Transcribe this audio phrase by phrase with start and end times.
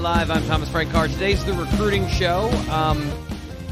[0.00, 0.30] Live.
[0.30, 1.06] I'm Thomas Frank Carr.
[1.06, 2.50] Today's the recruiting show.
[2.68, 3.10] Um,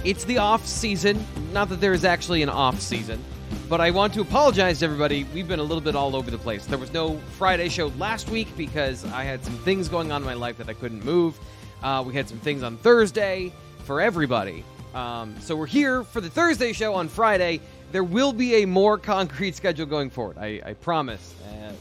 [0.04, 1.24] it's the off season.
[1.52, 3.22] Not that there is actually an off season,
[3.68, 5.24] but I want to apologize to everybody.
[5.34, 6.64] We've been a little bit all over the place.
[6.64, 10.26] There was no Friday show last week because I had some things going on in
[10.26, 11.38] my life that I couldn't move.
[11.82, 13.52] Uh, we had some things on Thursday
[13.84, 14.64] for everybody.
[14.94, 17.60] Um, so we're here for the Thursday show on Friday.
[17.90, 20.38] There will be a more concrete schedule going forward.
[20.38, 21.34] I, I promise.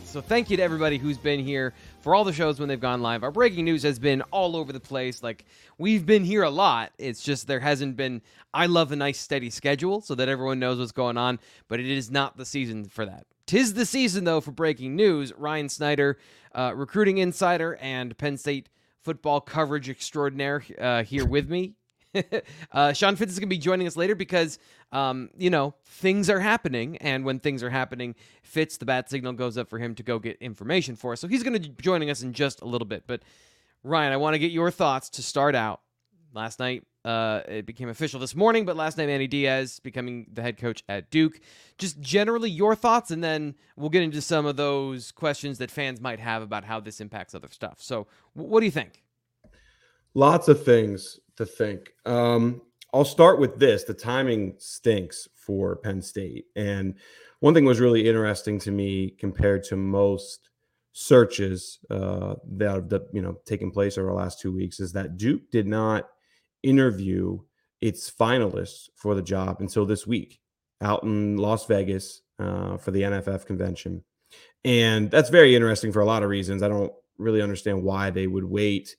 [0.03, 3.01] So thank you to everybody who's been here for all the shows when they've gone
[3.01, 3.23] live.
[3.23, 5.23] Our breaking news has been all over the place.
[5.23, 5.45] Like
[5.77, 6.91] we've been here a lot.
[6.97, 8.21] It's just there hasn't been.
[8.53, 11.39] I love a nice steady schedule so that everyone knows what's going on.
[11.67, 13.25] But it is not the season for that.
[13.45, 15.33] Tis the season though for breaking news.
[15.37, 16.17] Ryan Snyder,
[16.53, 18.69] uh, recruiting insider and Penn State
[19.03, 21.73] football coverage extraordinaire, uh, here with me.
[22.71, 24.59] uh, Sean Fitz is going to be joining us later because,
[24.91, 26.97] um, you know, things are happening.
[26.97, 30.19] And when things are happening, Fitz, the bat signal goes up for him to go
[30.19, 31.19] get information for us.
[31.19, 33.03] So he's going to be joining us in just a little bit.
[33.07, 33.23] But,
[33.83, 35.81] Ryan, I want to get your thoughts to start out.
[36.33, 40.41] Last night, uh, it became official this morning, but last night, Manny Diaz becoming the
[40.41, 41.41] head coach at Duke.
[41.77, 45.99] Just generally your thoughts, and then we'll get into some of those questions that fans
[45.99, 47.77] might have about how this impacts other stuff.
[47.79, 49.03] So, what do you think?
[50.13, 51.93] Lots of things to think.
[52.05, 52.61] Um,
[52.93, 53.83] I'll start with this.
[53.83, 56.45] The timing stinks for Penn State.
[56.55, 56.95] And
[57.39, 60.49] one thing was really interesting to me compared to most
[60.93, 65.17] searches uh, that have you know taken place over the last two weeks is that
[65.17, 66.09] Duke did not
[66.63, 67.39] interview
[67.79, 70.39] its finalists for the job until this week
[70.81, 74.03] out in Las Vegas uh, for the NFF convention.
[74.63, 76.61] And that's very interesting for a lot of reasons.
[76.61, 78.95] I don't really understand why they would wait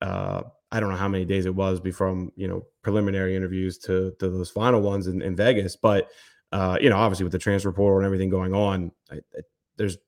[0.00, 4.12] uh, I don't know how many days it was before you know preliminary interviews to
[4.18, 6.08] to those final ones in, in Vegas, but
[6.50, 9.40] uh, you know obviously with the transfer portal and everything going on, I, I,
[9.76, 9.98] there's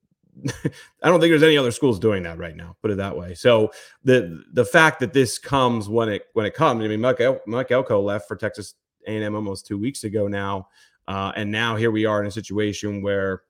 [0.47, 2.76] I don't think there's any other schools doing that right now.
[2.82, 3.34] Put it that way.
[3.34, 3.70] So
[4.03, 7.41] the the fact that this comes when it when it comes, I mean, Mike, El-
[7.47, 8.74] Mike Elko left for Texas
[9.06, 10.69] A&M almost two weeks ago now,
[11.06, 13.42] uh, and now here we are in a situation where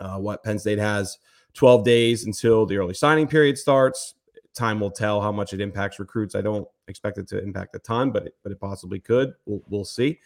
[0.00, 1.18] uh, what Penn State has
[1.54, 4.14] 12 days until the early signing period starts
[4.54, 6.34] time will tell how much it impacts recruits.
[6.34, 9.32] I don't expect it to impact a ton, but it, but it possibly could.
[9.46, 10.18] We'll, we'll see.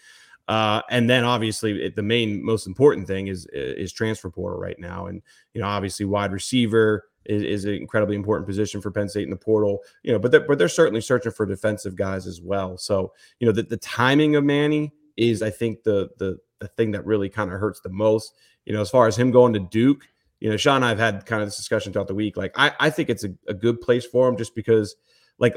[0.48, 4.78] Uh, and then obviously it, the main most important thing is is transfer portal right
[4.78, 5.22] now, and
[5.54, 9.30] you know obviously wide receiver is, is, an incredibly important position for Penn State in
[9.30, 9.80] the portal.
[10.02, 12.76] You know, but they're, but they're certainly searching for defensive guys as well.
[12.76, 16.91] So you know the, the timing of Manny is I think the the the thing
[16.91, 18.34] that really kind of hurts the most.
[18.66, 20.06] You know, as far as him going to Duke,
[20.44, 22.37] you know, Sean and I have had kind of this discussion throughout the week.
[22.37, 24.94] Like, I, I think it's a, a good place for him just because,
[25.38, 25.56] like,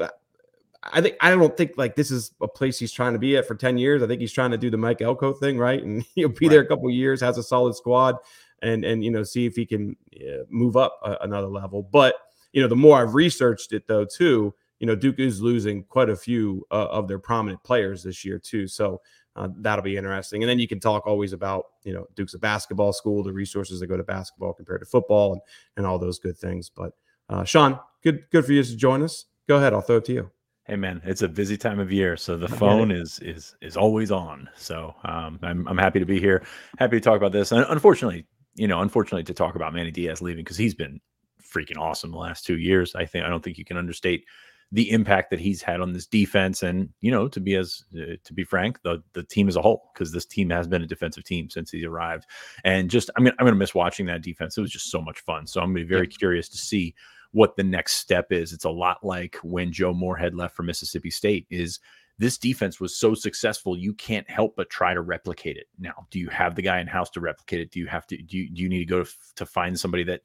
[0.82, 3.46] I think I don't think like this is a place he's trying to be at
[3.46, 4.02] for 10 years.
[4.02, 5.84] I think he's trying to do the Mike Elko thing, right?
[5.84, 6.52] And he'll be right.
[6.52, 8.16] there a couple years, has a solid squad,
[8.62, 11.82] and and you know, see if he can uh, move up a, another level.
[11.82, 12.14] But
[12.54, 16.08] you know, the more I've researched it though, too, you know, Duke is losing quite
[16.08, 18.66] a few uh, of their prominent players this year too.
[18.66, 19.02] So
[19.38, 20.42] uh, that'll be interesting.
[20.42, 23.78] And then you can talk always about, you know, Duke's a basketball school, the resources
[23.78, 25.40] that go to basketball compared to football and,
[25.76, 26.68] and all those good things.
[26.68, 26.92] But
[27.28, 29.26] uh, Sean, good good for you to join us.
[29.46, 30.30] Go ahead, I'll throw it to you.
[30.64, 34.10] Hey man, it's a busy time of year, so the phone is is is always
[34.10, 34.50] on.
[34.56, 36.44] So um, I'm I'm happy to be here,
[36.78, 37.52] happy to talk about this.
[37.52, 41.00] And unfortunately, you know, unfortunately to talk about Manny Diaz leaving because he's been
[41.42, 42.94] freaking awesome the last two years.
[42.94, 44.24] I think I don't think you can understate
[44.70, 48.16] the impact that he's had on this defense and you know to be as uh,
[48.24, 50.86] to be frank the the team as a whole because this team has been a
[50.86, 52.26] defensive team since he arrived.
[52.64, 54.56] And just i'm gonna, I'm gonna miss watching that defense.
[54.56, 55.46] It was just so much fun.
[55.46, 56.16] So i'm gonna be very yeah.
[56.18, 56.94] curious to see
[57.32, 58.52] what the next step is.
[58.52, 61.80] It's a lot like when joe moorhead left for mississippi state is
[62.18, 65.68] this defense was so successful you can't help but try to replicate it.
[65.78, 67.70] Now do you have the guy in house to replicate it?
[67.70, 70.04] Do you have to do you, do you need to go to, to find somebody
[70.04, 70.20] that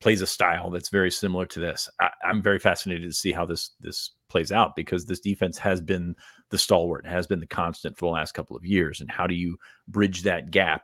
[0.00, 1.88] plays a style that's very similar to this.
[2.00, 5.80] I, am very fascinated to see how this this plays out because this defense has
[5.80, 6.14] been
[6.50, 9.00] the stalwart, has been the constant for the last couple of years.
[9.00, 9.56] And how do you
[9.88, 10.82] bridge that gap?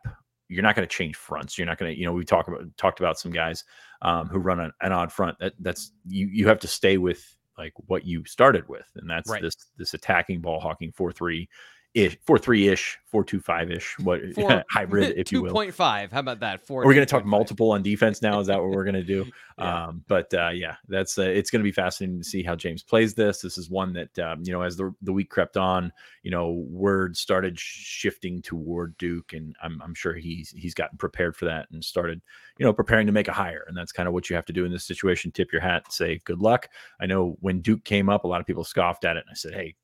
[0.48, 1.56] You're not going to change fronts.
[1.56, 3.64] You're not going to, you know, we talked about talked about some guys
[4.02, 5.38] um, who run an, an odd front.
[5.38, 7.24] That that's you you have to stay with
[7.58, 9.42] like what you started with, and that's right.
[9.42, 11.48] this this attacking ball hawking four three
[11.94, 15.48] ish, four three ish, four two five ish, what Four, hybrid, if you will.
[15.48, 16.10] Two point five.
[16.10, 16.66] How about that?
[16.66, 16.84] Four.
[16.84, 18.40] We're going to talk multiple on defense now.
[18.40, 19.26] Is that what we're going to do?
[19.58, 19.86] yeah.
[19.86, 22.82] Um, but uh, yeah, that's uh, it's going to be fascinating to see how James
[22.82, 23.40] plays this.
[23.40, 25.92] This is one that um, you know as the the week crept on,
[26.22, 31.36] you know, word started shifting toward Duke, and I'm I'm sure he's he's gotten prepared
[31.36, 32.20] for that and started
[32.58, 34.52] you know preparing to make a hire, and that's kind of what you have to
[34.52, 35.30] do in this situation.
[35.30, 36.68] Tip your hat, say good luck.
[37.00, 39.34] I know when Duke came up, a lot of people scoffed at it, and I
[39.34, 39.74] said, hey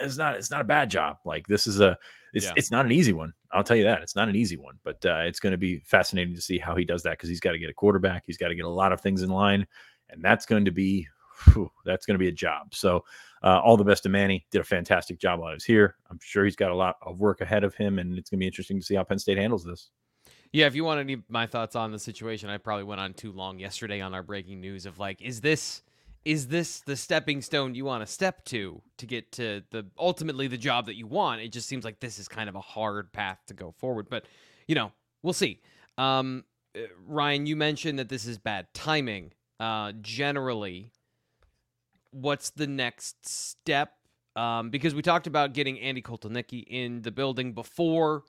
[0.00, 1.16] it's not it's not a bad job.
[1.24, 1.96] Like this is a
[2.32, 2.52] it's yeah.
[2.56, 3.32] it's not an easy one.
[3.52, 5.80] I'll tell you that it's not an easy one, but uh, it's going to be
[5.80, 8.36] fascinating to see how he does that because he's got to get a quarterback, he's
[8.36, 9.66] got to get a lot of things in line,
[10.10, 11.06] and that's going to be
[11.44, 12.74] whew, that's going to be a job.
[12.74, 13.04] So
[13.42, 14.46] uh, all the best to Manny.
[14.50, 15.96] Did a fantastic job while I was here.
[16.10, 18.42] I'm sure he's got a lot of work ahead of him, and it's going to
[18.42, 19.90] be interesting to see how Penn State handles this.
[20.52, 23.32] Yeah, if you want any my thoughts on the situation, I probably went on too
[23.32, 25.82] long yesterday on our breaking news of like, is this
[26.24, 30.46] is this the stepping stone you want to step to to get to the ultimately
[30.46, 31.40] the job that you want?
[31.40, 34.24] It just seems like this is kind of a hard path to go forward, but
[34.66, 34.92] you know,
[35.22, 35.60] we'll see.
[35.96, 36.44] Um,
[36.76, 39.32] uh, Ryan, you mentioned that this is bad timing.
[39.58, 40.92] Uh, generally,
[42.10, 43.94] what's the next step?
[44.36, 48.22] Um, because we talked about getting Andy Kotelnicki in the building before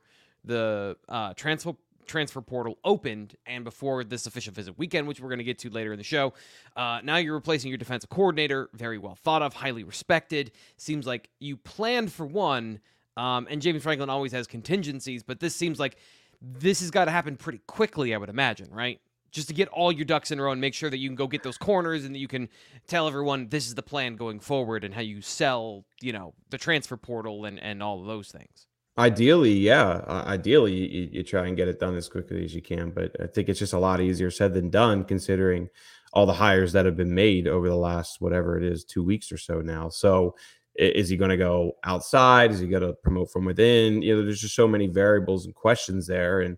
[0.44, 1.74] the uh, transfer
[2.10, 5.70] transfer portal opened and before this official visit weekend, which we're going to get to
[5.70, 6.34] later in the show.
[6.76, 10.52] Uh, now you're replacing your defensive coordinator, very well thought of, highly respected.
[10.78, 12.80] Seems like you planned for one,
[13.16, 15.98] um, and James Franklin always has contingencies, but this seems like
[16.42, 19.00] this has got to happen pretty quickly, I would imagine, right?
[19.32, 21.16] Just to get all your ducks in a row and make sure that you can
[21.16, 22.50] go get those corners and that you can
[22.88, 26.58] tell everyone this is the plan going forward and how you sell, you know, the
[26.58, 28.69] transfer portal and, and all of those things.
[28.98, 29.88] Ideally, yeah.
[29.88, 32.92] Uh, ideally, you, you, try and get it done as quickly as you can.
[32.92, 35.70] But I think it's just a lot easier said than done, considering
[36.12, 39.32] all the hires that have been made over the last whatever it is, two weeks
[39.32, 39.90] or so now.
[39.90, 40.36] So,
[40.76, 42.52] is he going to go outside?
[42.52, 44.02] Is he going to promote from within?
[44.02, 46.58] You know, there's just so many variables and questions there, and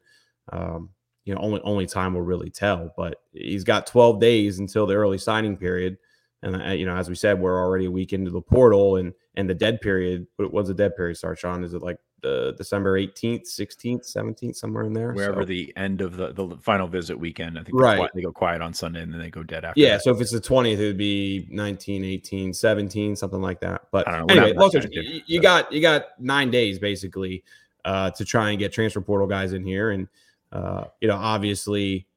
[0.51, 0.89] um,
[1.25, 2.94] you know, only only time will really tell.
[2.98, 5.98] But he's got 12 days until the early signing period,
[6.44, 9.13] and uh, you know, as we said, we're already a week into the portal, and
[9.36, 10.28] and the dead period.
[10.38, 11.63] But what's the dead period start, Sean?
[11.63, 15.13] Is it like uh, December 18th, 16th, 17th, somewhere in there.
[15.13, 15.45] Wherever so.
[15.45, 17.57] the end of the, the final visit weekend.
[17.57, 17.97] I think right.
[17.97, 19.79] Quiet, they go quiet on Sunday and then they go dead after.
[19.79, 19.94] Yeah.
[19.94, 20.03] That.
[20.03, 23.88] So if it's the 20th, it would be 19, 18, 17, something like that.
[23.91, 24.53] But anyway,
[24.91, 27.44] you, you got you got nine days basically
[27.85, 29.91] uh, to try and get transfer portal guys in here.
[29.91, 30.07] And,
[30.51, 32.07] uh, you know, obviously,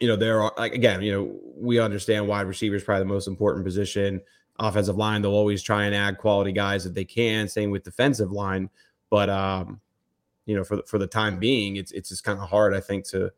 [0.00, 3.28] you know, there are like again, you know, we understand wide receivers probably the most
[3.28, 4.20] important position.
[4.58, 7.48] Offensive line, they'll always try and add quality guys that they can.
[7.48, 8.68] Same with defensive line.
[9.10, 9.80] But um,
[10.46, 12.80] you know, for the, for the time being, it's it's just kind of hard, I
[12.80, 13.30] think, to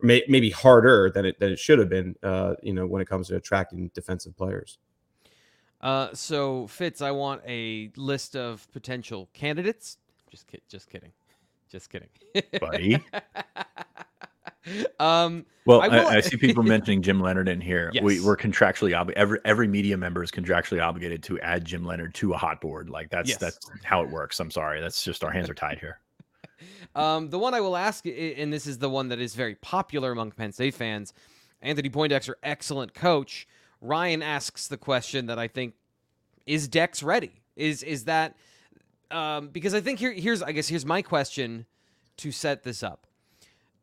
[0.00, 2.16] may, maybe harder than it than it should have been.
[2.22, 4.78] Uh, you know, when it comes to attracting defensive players.
[5.80, 9.98] Uh, so Fitz, I want a list of potential candidates.
[10.30, 11.12] Just kid, just kidding,
[11.70, 12.08] just kidding,
[12.60, 12.98] buddy.
[14.98, 17.90] Um, well, I, I, I, see people mentioning Jim Leonhard in here.
[17.92, 18.02] Yes.
[18.02, 18.92] We, are contractually.
[19.14, 22.88] Every every media member is contractually obligated to add Jim Leonhard to a hot board.
[22.88, 23.38] Like that's yes.
[23.38, 24.40] that's how it works.
[24.40, 24.80] I'm sorry.
[24.80, 26.00] That's just our hands are tied here.
[26.94, 30.12] Um, the one I will ask, and this is the one that is very popular
[30.12, 31.12] among Penn State fans.
[31.60, 33.46] Anthony Poindexter, excellent coach.
[33.82, 35.74] Ryan asks the question that I think
[36.46, 37.42] is Dex ready?
[37.54, 38.36] Is is that
[39.10, 41.66] um, because I think here here's I guess here's my question
[42.18, 43.06] to set this up.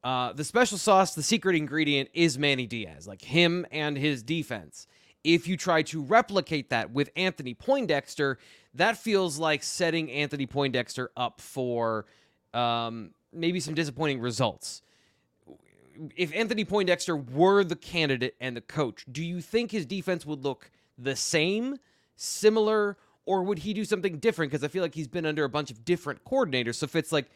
[0.03, 4.85] Uh, the special sauce, the secret ingredient is Manny Diaz, like him and his defense.
[5.23, 8.37] If you try to replicate that with Anthony Poindexter,
[8.73, 12.05] that feels like setting Anthony Poindexter up for
[12.53, 14.81] um, maybe some disappointing results.
[16.17, 20.43] If Anthony Poindexter were the candidate and the coach, do you think his defense would
[20.43, 21.77] look the same,
[22.17, 24.51] similar, or would he do something different?
[24.51, 26.75] Because I feel like he's been under a bunch of different coordinators.
[26.75, 27.29] So if it's like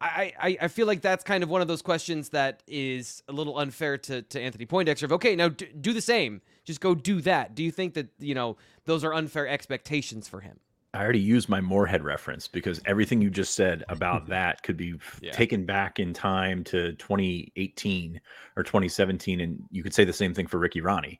[0.00, 3.32] I, I, I feel like that's kind of one of those questions that is a
[3.32, 5.06] little unfair to, to Anthony Poindexter.
[5.06, 6.42] Of okay, now do, do the same.
[6.64, 7.54] Just go do that.
[7.54, 10.60] Do you think that you know those are unfair expectations for him?
[10.94, 14.94] I already used my Moorhead reference because everything you just said about that could be
[15.20, 15.32] yeah.
[15.32, 18.20] taken back in time to 2018
[18.56, 21.18] or 2017, and you could say the same thing for Ricky Rahne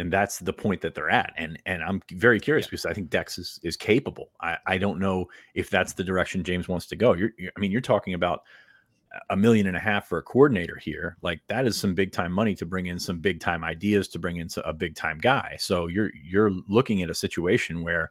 [0.00, 1.32] and that's the point that they're at.
[1.36, 2.70] And and I'm very curious yeah.
[2.70, 4.30] because I think Dex is is capable.
[4.40, 7.12] I I don't know if that's the direction James wants to go.
[7.12, 8.42] You're, you're I mean, you're talking about
[9.28, 12.32] a million and a half for a coordinator here, like that is some big time
[12.32, 15.56] money to bring in some big time ideas to bring in a big time guy.
[15.58, 18.10] So you're you're looking at a situation where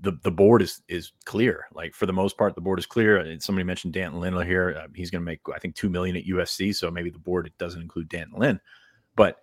[0.00, 1.66] the the board is is clear.
[1.74, 3.38] Like for the most part, the board is clear.
[3.40, 4.80] Somebody mentioned D'Anton Lynn here.
[4.80, 6.74] Uh, he's going to make I think two million at USC.
[6.74, 8.60] So maybe the board it doesn't include D'Anton Lynn,
[9.16, 9.38] but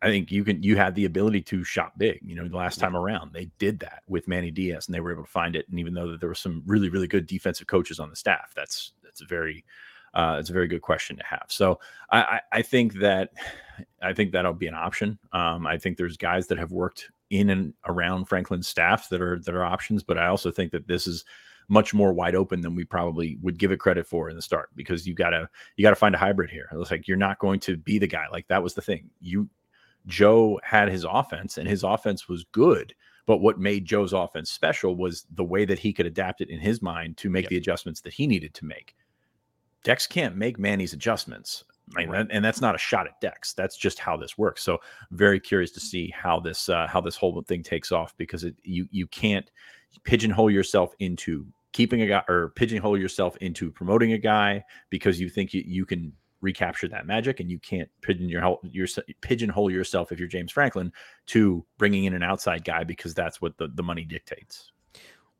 [0.00, 2.20] I think you can you have the ability to shop big.
[2.22, 5.12] You know, the last time around they did that with Manny Diaz, and they were
[5.12, 5.66] able to find it.
[5.68, 8.92] And even though there were some really really good defensive coaches on the staff, that's
[9.02, 9.64] that's a very
[10.14, 11.46] uh, it's a very good question to have.
[11.48, 13.30] So I, I, I think that
[14.02, 15.18] I think that'll be an option.
[15.32, 19.38] Um, I think there's guys that have worked in and around Franklin's staff that are
[19.40, 21.24] that are options, but I also think that this is
[21.68, 24.70] much more wide open than we probably would give it credit for in the start
[24.74, 26.68] because you gotta you gotta find a hybrid here.
[26.72, 28.24] It looks like you're not going to be the guy.
[28.32, 29.10] Like that was the thing.
[29.20, 29.48] You
[30.06, 32.94] Joe had his offense and his offense was good.
[33.26, 36.58] But what made Joe's offense special was the way that he could adapt it in
[36.58, 37.50] his mind to make yep.
[37.50, 38.96] the adjustments that he needed to make.
[39.84, 41.64] Dex can't make Manny's adjustments.
[41.94, 42.26] Right.
[42.30, 43.54] and that's not a shot at Dex.
[43.54, 44.62] That's just how this works.
[44.62, 44.78] So,
[45.10, 48.56] very curious to see how this uh, how this whole thing takes off because it,
[48.62, 49.50] you you can't
[50.04, 55.28] pigeonhole yourself into keeping a guy or pigeonhole yourself into promoting a guy because you
[55.28, 58.86] think you, you can recapture that magic and you can't pigeon your, your
[59.20, 60.92] pigeonhole yourself if you're James Franklin
[61.26, 64.72] to bringing in an outside guy because that's what the, the money dictates.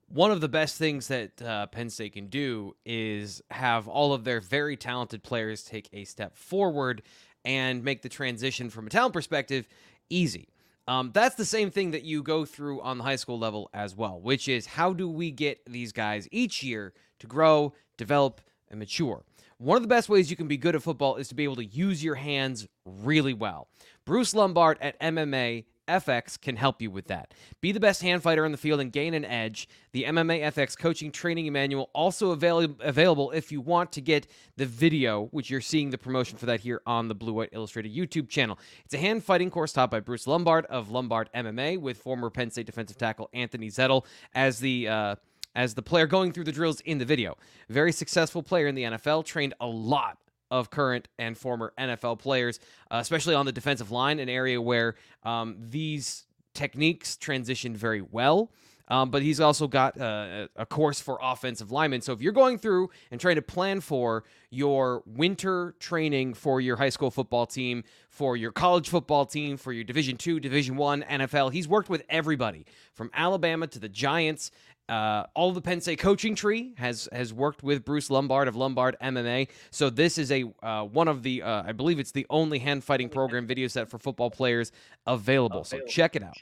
[0.09, 4.25] One of the best things that uh, Penn State can do is have all of
[4.25, 7.03] their very talented players take a step forward
[7.45, 9.69] and make the transition from a talent perspective
[10.09, 10.49] easy.
[10.89, 13.95] Um, that's the same thing that you go through on the high school level as
[13.95, 18.41] well, which is how do we get these guys each year to grow, develop,
[18.71, 19.23] and mature?
[19.59, 21.57] One of the best ways you can be good at football is to be able
[21.57, 23.67] to use your hands really well.
[24.05, 27.35] Bruce Lombard at MMA FX can help you with that.
[27.61, 29.69] Be the best hand fighter in the field and gain an edge.
[29.93, 34.67] The MMA FX coaching training manual also avail- available if you want to get the
[34.67, 38.29] video, which you're seeing the promotion for that here on the Blue White Illustrated YouTube
[38.29, 38.59] channel.
[38.85, 42.53] It's a hand fighting course taught by Bruce Lombard of Lombard MMA with former Penn
[42.53, 45.17] State defensive tackle Anthony Zettel as the uh,
[45.55, 47.37] as the player going through the drills in the video.
[47.69, 50.19] Very successful player in the NFL, trained a lot
[50.51, 54.95] of current and former NFL players, uh, especially on the defensive line, an area where
[55.23, 58.51] um, these techniques transition very well.
[58.91, 62.01] Um, but he's also got uh, a course for offensive linemen.
[62.01, 66.77] So if you're going through and trying to plan for your winter training for your
[66.77, 71.03] high school football team, for your college football team, for your Division two, Division one,
[71.03, 72.65] NFL, he's worked with everybody
[72.95, 74.51] from Alabama to the Giants
[74.89, 78.97] uh, all the Penn State coaching tree has has worked with Bruce Lombard of Lombard
[79.03, 79.49] MMA.
[79.71, 82.85] So this is a uh, one of the uh, I believe it's the only hand
[82.85, 84.73] fighting program video set for football players
[85.07, 85.65] available.
[85.65, 86.37] So check it out.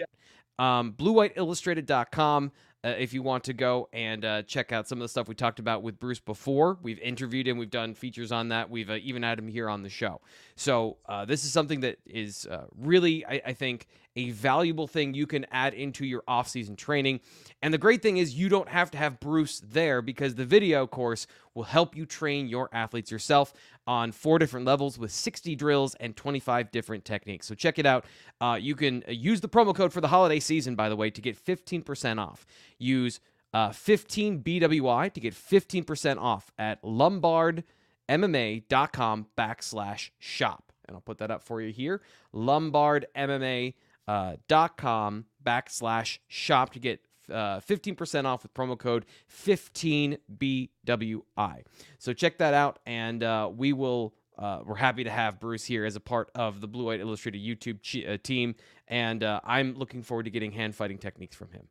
[0.59, 2.53] Um, BlueWhiteIllustrated.com
[2.87, 5.35] uh, if you want to go and uh, check out some of the stuff we
[5.35, 6.79] talked about with Bruce before.
[6.83, 9.83] We've interviewed him, we've done features on that, we've uh, even had him here on
[9.83, 10.21] the show.
[10.55, 15.15] So, uh, this is something that is uh, really, I, I, think, a valuable thing
[15.15, 17.21] you can add into your off-season training.
[17.63, 20.85] And the great thing is, you don't have to have Bruce there because the video
[20.87, 23.53] course will help you train your athletes yourself
[23.87, 27.47] on four different levels with 60 drills and 25 different techniques.
[27.47, 28.07] So check it out.
[28.41, 31.21] Uh, you can use the promo code for the holiday season, by the way, to
[31.21, 32.47] get 15% off.
[32.79, 33.21] Use
[33.53, 40.73] uh, 15 BWI to get 15% off at lombardmma.com backslash shop.
[40.89, 42.01] And I'll put that up for you here.
[42.35, 43.75] lombardmma.com
[44.09, 51.63] backslash shop to get uh, 15% off with promo code 15BWI.
[51.99, 54.15] So check that out, and uh, we will.
[54.39, 57.41] Uh, we're happy to have Bruce here as a part of the Blue White Illustrated
[57.41, 58.55] YouTube uh, team,
[58.87, 61.69] and uh, I'm looking forward to getting hand fighting techniques from him.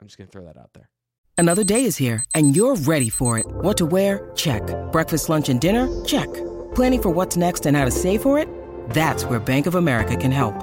[0.00, 0.90] I'm just going to throw that out there.
[1.36, 3.46] Another day is here, and you're ready for it.
[3.48, 4.30] What to wear?
[4.36, 4.62] Check.
[4.92, 5.88] Breakfast, lunch, and dinner?
[6.04, 6.32] Check.
[6.76, 8.48] Planning for what's next and how to save for it?
[8.90, 10.54] That's where Bank of America can help.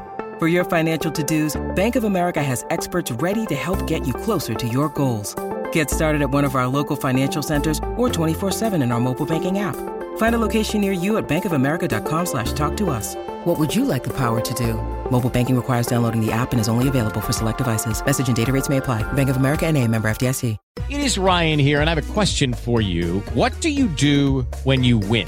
[0.41, 4.55] For your financial to-dos, Bank of America has experts ready to help get you closer
[4.55, 5.35] to your goals.
[5.71, 9.59] Get started at one of our local financial centers or 24-7 in our mobile banking
[9.59, 9.75] app.
[10.17, 13.13] Find a location near you at bankofamerica.com slash talk to us.
[13.45, 14.81] What would you like the power to do?
[15.11, 18.03] Mobile banking requires downloading the app and is only available for select devices.
[18.03, 19.03] Message and data rates may apply.
[19.13, 20.57] Bank of America and a member FDIC.
[20.89, 23.19] It is Ryan here, and I have a question for you.
[23.35, 25.27] What do you do when you win?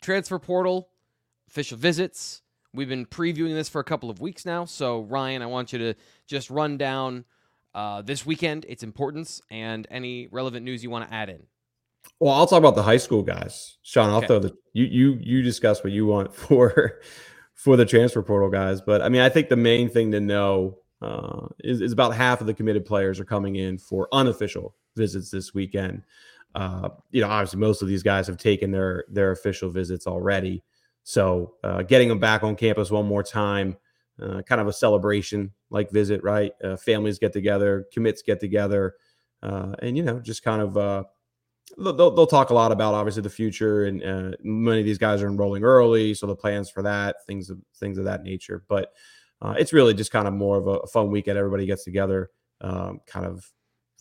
[0.00, 0.88] transfer portal,
[1.48, 2.42] official visits.
[2.72, 4.64] We've been previewing this for a couple of weeks now.
[4.64, 5.94] So, Ryan, I want you to
[6.26, 7.24] just run down
[7.74, 11.42] uh, this weekend, its importance, and any relevant news you want to add in.
[12.18, 14.10] Well, I'll talk about the high school guys, Sean.
[14.10, 14.26] I'll Okay.
[14.28, 17.00] throw the you you you discuss what you want for
[17.54, 20.78] for the transfer portal guys, but I mean, I think the main thing to know
[21.02, 25.30] uh, is, is about half of the committed players are coming in for unofficial visits
[25.30, 26.02] this weekend.
[26.54, 30.62] Uh, you know, obviously, most of these guys have taken their their official visits already,
[31.04, 33.76] so uh, getting them back on campus one more time,
[34.20, 36.52] uh, kind of a celebration like visit, right?
[36.62, 38.94] Uh, families get together, commits get together,
[39.42, 40.76] uh, and you know, just kind of.
[40.76, 41.04] Uh,
[41.78, 45.22] they'll, they'll talk a lot about obviously the future and uh, many of these guys
[45.22, 48.92] are enrolling early so the plans for that things of things of that nature but
[49.42, 52.30] uh, it's really just kind of more of a fun weekend everybody gets together
[52.60, 53.48] um, kind of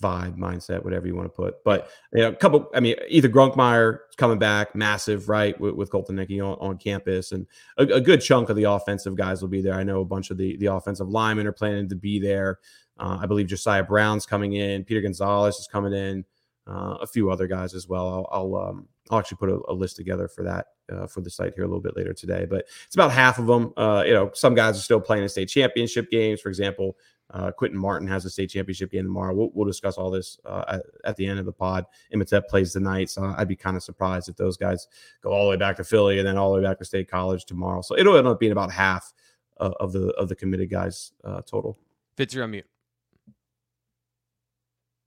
[0.01, 3.31] vibe mindset whatever you want to put but you know a couple i mean Ethan
[3.31, 7.45] Grunkemeyer coming back massive right with, with Kotelnicki on, on campus and
[7.77, 10.31] a, a good chunk of the offensive guys will be there i know a bunch
[10.31, 12.59] of the the offensive linemen are planning to be there
[12.97, 16.23] uh, i believe josiah brown's coming in peter gonzalez is coming in
[16.69, 18.07] uh, a few other guys as well.
[18.07, 21.29] I'll I'll, um, I'll actually put a, a list together for that uh, for the
[21.29, 22.45] site here a little bit later today.
[22.47, 23.73] But it's about half of them.
[23.75, 26.41] Uh, you know, some guys are still playing in state championship games.
[26.41, 26.95] For example,
[27.31, 29.33] uh, Quinton Martin has a state championship game tomorrow.
[29.33, 31.85] We'll, we'll discuss all this uh, at, at the end of the pod.
[32.11, 34.87] Imhotep plays tonight, so I'd be kind of surprised if those guys
[35.21, 37.09] go all the way back to Philly and then all the way back to State
[37.09, 37.81] College tomorrow.
[37.81, 39.13] So it'll end up being about half
[39.59, 41.77] uh, of the of the committed guys uh, total.
[42.17, 42.65] Fitz, you're on mute.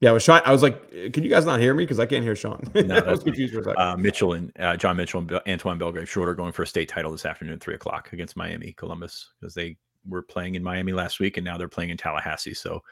[0.01, 0.43] Yeah, I was trying.
[0.45, 1.85] I was like, "Can you guys not hear me?
[1.85, 3.81] Because I can't hear Sean." No, that's confused for a second.
[3.81, 6.89] Uh, Mitchell and uh, John Mitchell and Bel- Antoine Belgrave Shorter going for a state
[6.89, 9.77] title this afternoon at three o'clock against Miami Columbus because they
[10.09, 12.55] were playing in Miami last week and now they're playing in Tallahassee.
[12.55, 12.83] So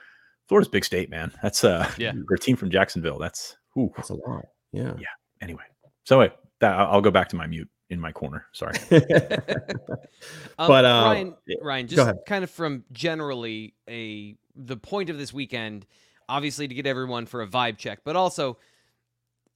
[0.47, 1.33] Florida's big state, man.
[1.43, 2.13] That's uh, Yeah.
[2.29, 3.19] for a team from Jacksonville.
[3.19, 3.93] That's whew.
[3.97, 4.47] That's a lot.
[4.73, 4.95] Yeah.
[4.99, 5.09] Yeah.
[5.41, 5.65] Anyway.
[6.05, 8.47] So wait, that, I'll I'll go back to my mute in my corner.
[8.53, 8.75] Sorry.
[10.59, 15.17] Um, But, uh, Ryan, yeah, Ryan, just kind of from generally a the point of
[15.17, 15.87] this weekend,
[16.29, 18.59] obviously to get everyone for a vibe check, but also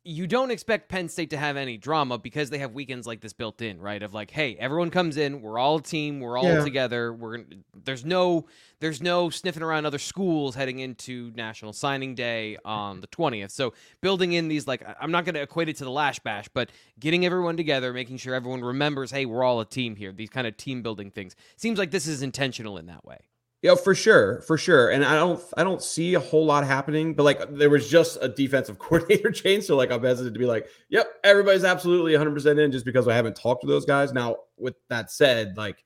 [0.06, 3.32] you don't expect Penn State to have any drama because they have weekends like this
[3.32, 4.02] built in, right?
[4.02, 6.62] Of like, hey, everyone comes in, we're all a team, we're all Yeah.
[6.64, 7.12] together.
[7.12, 8.47] We're there's no
[8.80, 13.50] there's no sniffing around other schools heading into National Signing Day on the 20th.
[13.50, 16.49] So building in these like I'm not going to equate it to the Lasch Bash,
[16.52, 20.12] but getting everyone together, making sure everyone remembers, hey, we're all a team here.
[20.12, 21.34] These kind of team building things.
[21.56, 23.19] Seems like this is intentional in that way.
[23.64, 24.90] Yeah, for sure, for sure.
[24.90, 27.14] And I don't, I don't see a whole lot happening.
[27.14, 30.44] But like, there was just a defensive coordinator change, so like, I'm hesitant to be
[30.44, 34.12] like, "Yep, everybody's absolutely 100 percent in," just because I haven't talked to those guys.
[34.12, 35.82] Now, with that said, like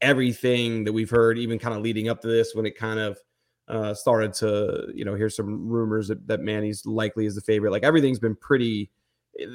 [0.00, 3.18] everything that we've heard, even kind of leading up to this, when it kind of
[3.68, 7.72] uh, started to, you know, hear some rumors that, that Manny's likely is the favorite.
[7.72, 8.90] Like everything's been pretty.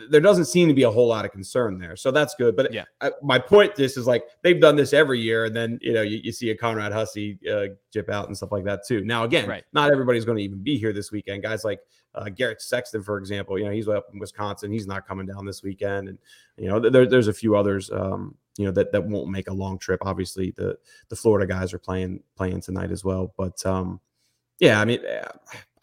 [0.09, 2.55] There doesn't seem to be a whole lot of concern there, so that's good.
[2.55, 2.85] But Yeah.
[3.01, 6.01] I, my point this is like they've done this every year, and then you know
[6.01, 9.03] you, you see a Conrad Hussey uh, jip out and stuff like that too.
[9.03, 9.63] Now again, Right.
[9.73, 11.43] not everybody's going to even be here this weekend.
[11.43, 11.81] Guys like
[12.15, 14.71] uh, Garrett Sexton, for example, you know he's up in Wisconsin.
[14.71, 16.17] He's not coming down this weekend, and
[16.57, 19.53] you know there, there's a few others, um, you know that that won't make a
[19.53, 19.99] long trip.
[20.03, 20.77] Obviously, the
[21.09, 23.99] the Florida guys are playing playing tonight as well, but um,
[24.59, 24.99] yeah, I mean.
[25.05, 25.29] uh,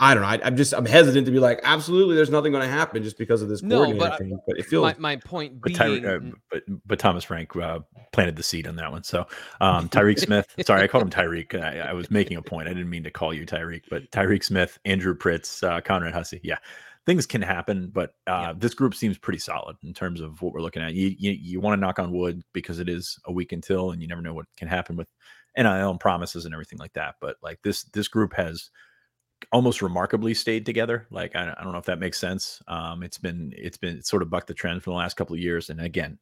[0.03, 0.29] I don't know.
[0.31, 2.17] I, I'm just I'm hesitant to be like absolutely.
[2.17, 4.41] There's nothing going to happen just because of this No, coordinator but change.
[4.47, 7.81] But it feels My, my point But, being, Tyre, uh, but but Thomas Frank uh,
[8.11, 9.05] planted the seed on that one.
[9.05, 9.27] So
[9.61, 11.55] um, Tyreek Smith, sorry, I called him Tyreek.
[11.55, 12.67] I, I was making a point.
[12.67, 16.41] I didn't mean to call you Tyreek, but Tyreek Smith, Andrew Pritz, uh, Conrad Hussey.
[16.43, 16.57] Yeah,
[17.05, 20.63] things can happen, but uh, this group seems pretty solid in terms of what we're
[20.63, 20.95] looking at.
[20.95, 24.01] You you, you want to knock on wood because it is a week until, and
[24.01, 25.09] you never know what can happen with
[25.59, 27.17] NIL and promises and everything like that.
[27.21, 28.71] But like this this group has
[29.53, 31.07] almost remarkably stayed together.
[31.11, 32.63] Like I, I don't know if that makes sense.
[32.69, 35.35] Um, it's been it's been it's sort of bucked the trend for the last couple
[35.35, 36.19] of years, and again,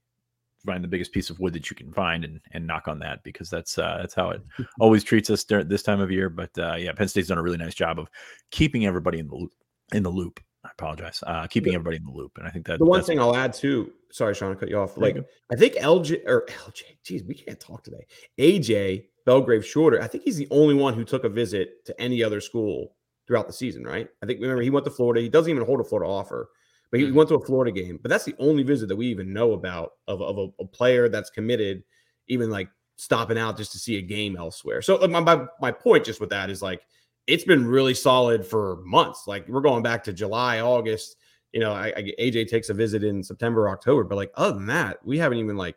[0.65, 3.23] find the biggest piece of wood that you can find and and knock on that
[3.23, 4.43] because that's uh, that's how it
[4.81, 6.29] always treats us during this time of year.
[6.29, 8.09] But uh, yeah, Penn State's done a really nice job of
[8.51, 9.53] keeping everybody in the loop.
[9.93, 10.41] In the loop.
[10.65, 11.23] I apologize.
[11.25, 13.53] Uh, keeping everybody in the loop, and I think that the one thing I'll add
[13.53, 13.93] too.
[14.11, 14.95] Sorry, Sean, to cut you off.
[14.97, 15.25] You Like go.
[15.53, 16.83] I think LJ or LJ.
[17.05, 18.07] Geez, we can't talk today.
[18.39, 20.03] AJ Belgrave Shorter.
[20.03, 22.95] I think he's the only one who took a visit to any other school
[23.29, 23.85] throughout the season.
[23.85, 24.09] Right?
[24.21, 25.21] I think remember he went to Florida.
[25.21, 26.51] He doesn't even hold a Florida offer,
[26.91, 27.15] but he Mhm.
[27.15, 28.01] went to a Florida game.
[28.03, 31.09] But that's the only visit that we even know about of, of a, a player
[31.09, 31.85] that's committed,
[32.27, 34.83] even like stopping out just to see a game elsewhere.
[34.83, 36.83] So my, my my point just with that is like
[37.29, 39.29] it's been really solid for months.
[39.29, 41.17] Like we're going back to July, August
[41.53, 44.67] you know, I, I AJ takes a visit in September, October, but like other than
[44.67, 45.77] that, we haven't even like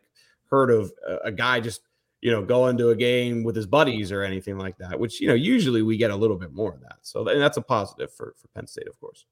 [0.49, 1.81] heard of a, a guy just
[2.21, 4.99] you know going to a game with his buddies or anything like that.
[4.99, 6.97] Which you know usually we get a little bit more of that.
[7.01, 9.25] So and that's a positive for for Penn State, of course.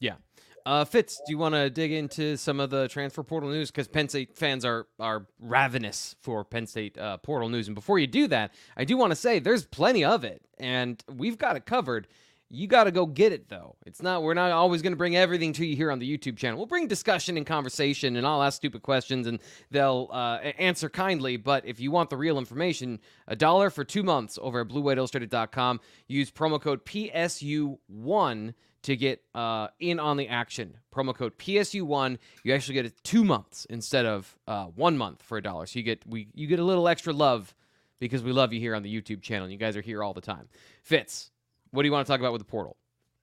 [0.00, 0.16] Yeah.
[0.64, 3.70] Uh, Fitz, do you want to dig into some of the transfer portal news?
[3.70, 7.68] Because Penn State fans are are ravenous for Penn State uh, portal news.
[7.68, 11.02] And before you do that, I do want to say there's plenty of it, and
[11.12, 12.06] we've got it covered.
[12.54, 13.76] You got to go get it though.
[13.86, 16.36] It's not we're not always going to bring everything to you here on the YouTube
[16.36, 16.58] channel.
[16.58, 21.38] We'll bring discussion and conversation, and I'll ask stupid questions, and they'll uh, answer kindly.
[21.38, 25.80] But if you want the real information, a dollar for two months over at BlueWhiteIllustrated.com.
[26.08, 30.76] Use promo code PSU1 to get uh, in on the action.
[30.94, 32.18] Promo code PSU1.
[32.44, 35.64] You actually get it two months instead of uh, one month for a dollar.
[35.64, 37.54] So you get we you get a little extra love
[37.98, 39.44] because we love you here on the YouTube channel.
[39.44, 40.48] And you guys are here all the time.
[40.82, 41.30] Fitz,
[41.72, 42.76] what do you want to talk about with the portal?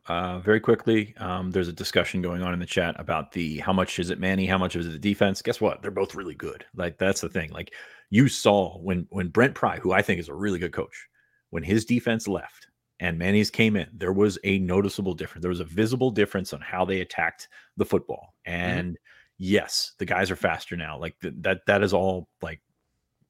[0.07, 3.71] Uh, very quickly, um, there's a discussion going on in the chat about the how
[3.71, 5.41] much is it Manny, how much is it the defense.
[5.41, 5.81] Guess what?
[5.81, 6.65] They're both really good.
[6.75, 7.51] Like that's the thing.
[7.51, 7.73] Like
[8.09, 11.07] you saw when when Brent Pry, who I think is a really good coach,
[11.51, 12.67] when his defense left
[12.99, 15.43] and Manny's came in, there was a noticeable difference.
[15.43, 18.33] There was a visible difference on how they attacked the football.
[18.45, 18.95] And mm-hmm.
[19.37, 20.97] yes, the guys are faster now.
[20.97, 22.61] Like th- that that is all like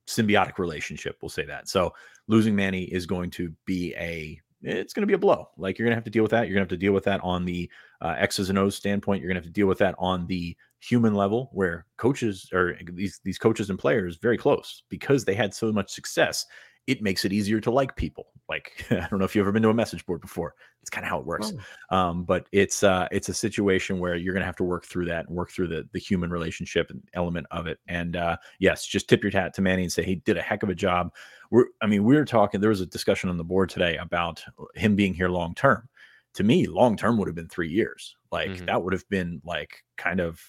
[0.08, 1.17] symbiotic relationship.
[1.21, 1.67] We'll say that.
[1.67, 1.93] So
[2.27, 5.49] losing Manny is going to be a it's going to be a blow.
[5.57, 6.47] Like you're going to have to deal with that.
[6.47, 7.69] You're going to have to deal with that on the
[8.01, 9.21] uh, X's and O's standpoint.
[9.21, 12.75] You're going to have to deal with that on the human level, where coaches or
[12.93, 16.45] these these coaches and players very close because they had so much success
[16.89, 18.25] it makes it easier to like people.
[18.49, 20.56] Like I don't know if you've ever been to a message board before.
[20.82, 21.54] It's kind of how it works.
[21.91, 21.95] Oh.
[21.95, 25.28] Um, but it's uh, it's a situation where you're gonna have to work through that
[25.28, 27.78] and work through the the human relationship and element of it.
[27.88, 30.63] And uh, yes, just tip your hat to Manny and say he did a heck
[30.63, 31.13] of a job.
[31.52, 32.60] We're I mean we were talking.
[32.60, 35.88] There was a discussion on the board today about him being here long term.
[36.36, 38.15] To me, long term would have been three years.
[38.32, 38.65] Like mm-hmm.
[38.65, 40.41] that would have been like kind of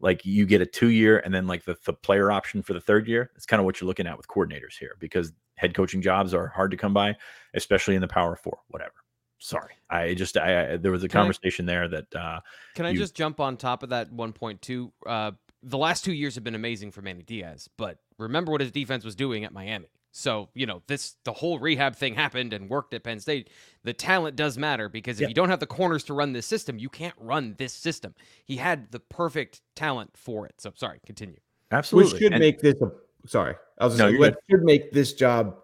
[0.00, 2.80] like you get a two year and then like the, the player option for the
[2.80, 3.30] third year.
[3.36, 6.48] It's kind of what you're looking at with coordinators here because head coaching jobs are
[6.48, 7.16] hard to come by,
[7.54, 8.94] especially in the power four, whatever.
[9.38, 9.74] Sorry.
[9.88, 12.40] I just, I, I there was a can conversation I, there that, uh,
[12.74, 14.92] can I just jump on top of that 1.2?
[15.06, 15.32] Uh,
[15.62, 19.04] the last two years have been amazing for Manny Diaz, but remember what his defense
[19.04, 19.90] was doing at Miami.
[20.12, 23.48] So, you know, this the whole rehab thing happened and worked at Penn State.
[23.84, 25.28] The talent does matter because if yeah.
[25.28, 28.14] you don't have the corners to run this system, you can't run this system.
[28.44, 30.54] He had the perfect talent for it.
[30.58, 31.38] So, sorry, continue.
[31.70, 32.12] Absolutely.
[32.12, 32.90] Which should and, make this a
[33.26, 33.54] sorry.
[33.78, 35.56] I was no, saying, what should make this job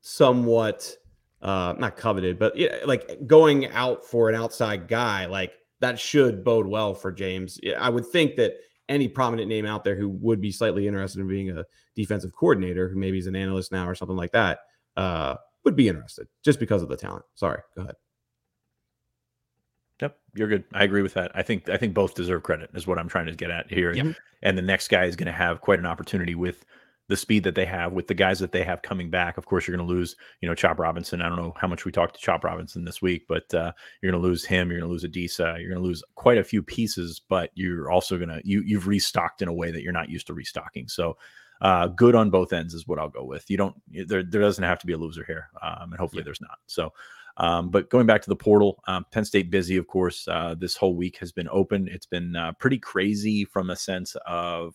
[0.00, 0.96] somewhat
[1.42, 6.42] uh not coveted, but yeah, like going out for an outside guy, like that should
[6.42, 7.60] bode well for James.
[7.78, 8.54] I would think that
[8.88, 12.88] any prominent name out there who would be slightly interested in being a defensive coordinator,
[12.88, 14.60] who maybe is an analyst now or something like that,
[14.96, 17.24] uh, would be interested just because of the talent.
[17.34, 17.96] Sorry, go ahead.
[20.00, 20.64] Yep, you're good.
[20.72, 21.32] I agree with that.
[21.34, 23.92] I think I think both deserve credit is what I'm trying to get at here.
[23.92, 24.16] Yep.
[24.42, 26.64] And the next guy is going to have quite an opportunity with
[27.08, 29.38] the speed that they have with the guys that they have coming back.
[29.38, 31.22] Of course, you're going to lose, you know, Chop Robinson.
[31.22, 34.12] I don't know how much we talked to Chop Robinson this week, but uh, you're
[34.12, 34.70] going to lose him.
[34.70, 35.58] You're going to lose Adisa.
[35.58, 38.86] You're going to lose quite a few pieces, but you're also going to you you've
[38.86, 40.86] restocked in a way that you're not used to restocking.
[40.86, 41.16] So
[41.62, 43.48] uh, good on both ends is what I'll go with.
[43.48, 43.74] You don't
[44.06, 46.24] there there doesn't have to be a loser here, um, and hopefully yeah.
[46.26, 46.58] there's not.
[46.66, 46.92] So.
[47.40, 50.26] Um, but going back to the portal, um, Penn State busy, of course.
[50.26, 51.86] Uh, this whole week has been open.
[51.86, 54.74] It's been uh, pretty crazy from a sense of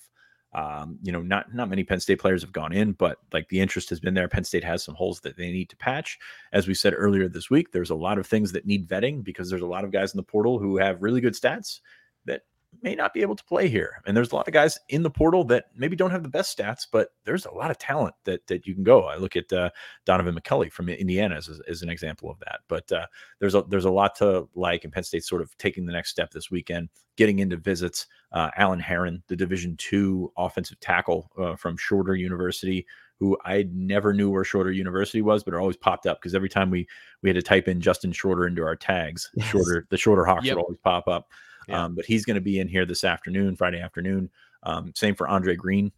[0.54, 3.60] um, you know, not not many Penn State players have gone in, but like the
[3.60, 4.28] interest has been there.
[4.28, 6.20] Penn State has some holes that they need to patch.
[6.52, 9.50] As we said earlier this week, there's a lot of things that need vetting because
[9.50, 11.80] there's a lot of guys in the portal who have really good stats
[12.26, 12.44] that
[12.82, 14.02] may not be able to play here.
[14.06, 16.58] And there's a lot of guys in the portal that maybe don't have the best
[16.58, 19.04] stats, but there's a lot of talent that that you can go.
[19.04, 19.70] I look at uh,
[20.06, 22.62] Donaven McCulley from Indiana as, as an example of that.
[22.68, 23.06] But uh,
[23.40, 26.10] there's a there's a lot to like, and Penn State sort of taking the next
[26.10, 28.08] step this weekend, getting into visits.
[28.32, 32.86] Uh, Alan Herron, the Division two offensive tackle uh, from Shorter University,
[33.20, 36.50] who I never knew where Shorter University was, but it always popped up because every
[36.50, 36.88] time we
[37.22, 39.48] we had to type in Justin Shorter into our tags, yes.
[39.48, 40.56] shorter the Shorter Hawks yep.
[40.56, 41.30] would always pop up.
[41.68, 41.84] Yeah.
[41.84, 44.30] Um, but he's going to be in here this afternoon, Friday afternoon.
[44.64, 45.92] Um, same for Andre Green,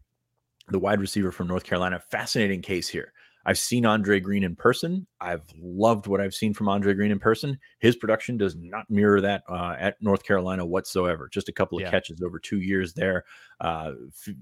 [0.70, 2.00] the wide receiver from North Carolina.
[2.00, 3.14] Fascinating case here.
[3.48, 5.06] I've seen Andre Green in person.
[5.22, 7.60] I've loved what I've seen from Andre Green in person.
[7.78, 11.30] His production does not mirror that uh, at North Carolina whatsoever.
[11.32, 11.92] Just a couple of yeah.
[11.92, 13.24] catches over two years there.
[13.62, 13.92] Uh,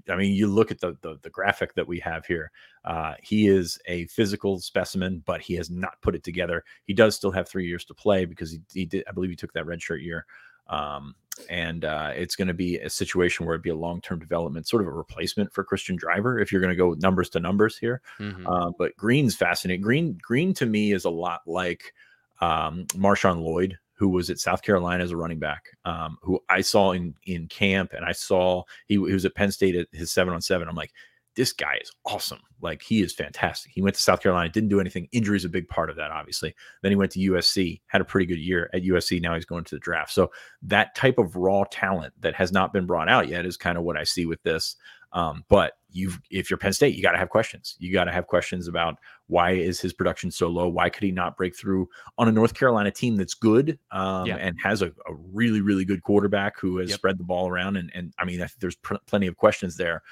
[0.08, 2.50] I mean, you look at the, the, the graphic that we have here.
[2.84, 6.64] Uh, he is a physical specimen, but he has not put it together.
[6.84, 9.04] He does still have three years to play because he, he did.
[9.06, 10.24] I believe he took that redshirt year.
[10.68, 11.14] Um,
[11.50, 14.82] and uh, it's going to be a situation where it'd be a long-term development, sort
[14.82, 18.00] of a replacement for Christian Driver if you're going to go numbers to numbers here.
[18.20, 18.46] Mm-hmm.
[18.46, 19.82] Uh, but Green's fascinating.
[19.82, 21.92] Green, Green to me is a lot like
[22.40, 26.60] um, Marshawn Lloyd, who was at South Carolina as a running back, um, who I
[26.60, 30.12] saw in in camp, and I saw he, he was at Penn State at his
[30.12, 30.68] seven on seven.
[30.68, 30.92] I'm like,
[31.36, 32.40] this guy is awesome.
[32.60, 33.72] Like he is fantastic.
[33.74, 35.08] He went to South Carolina, didn't do anything.
[35.12, 36.54] Injury is a big part of that, obviously.
[36.82, 39.20] Then he went to USC, had a pretty good year at USC.
[39.20, 40.12] Now he's going to the draft.
[40.12, 40.30] So
[40.62, 43.84] that type of raw talent that has not been brought out yet is kind of
[43.84, 44.76] what I see with this.
[45.14, 47.76] Um, but you've if you're Penn State, you got to have questions.
[47.78, 50.68] You got to have questions about why is his production so low?
[50.68, 54.36] Why could he not break through on a North Carolina team that's good um, yeah.
[54.36, 56.98] and has a, a, really really good quarterback who has yep.
[56.98, 57.76] spread the ball around?
[57.76, 60.02] And and I mean, I there's pr- plenty of questions there.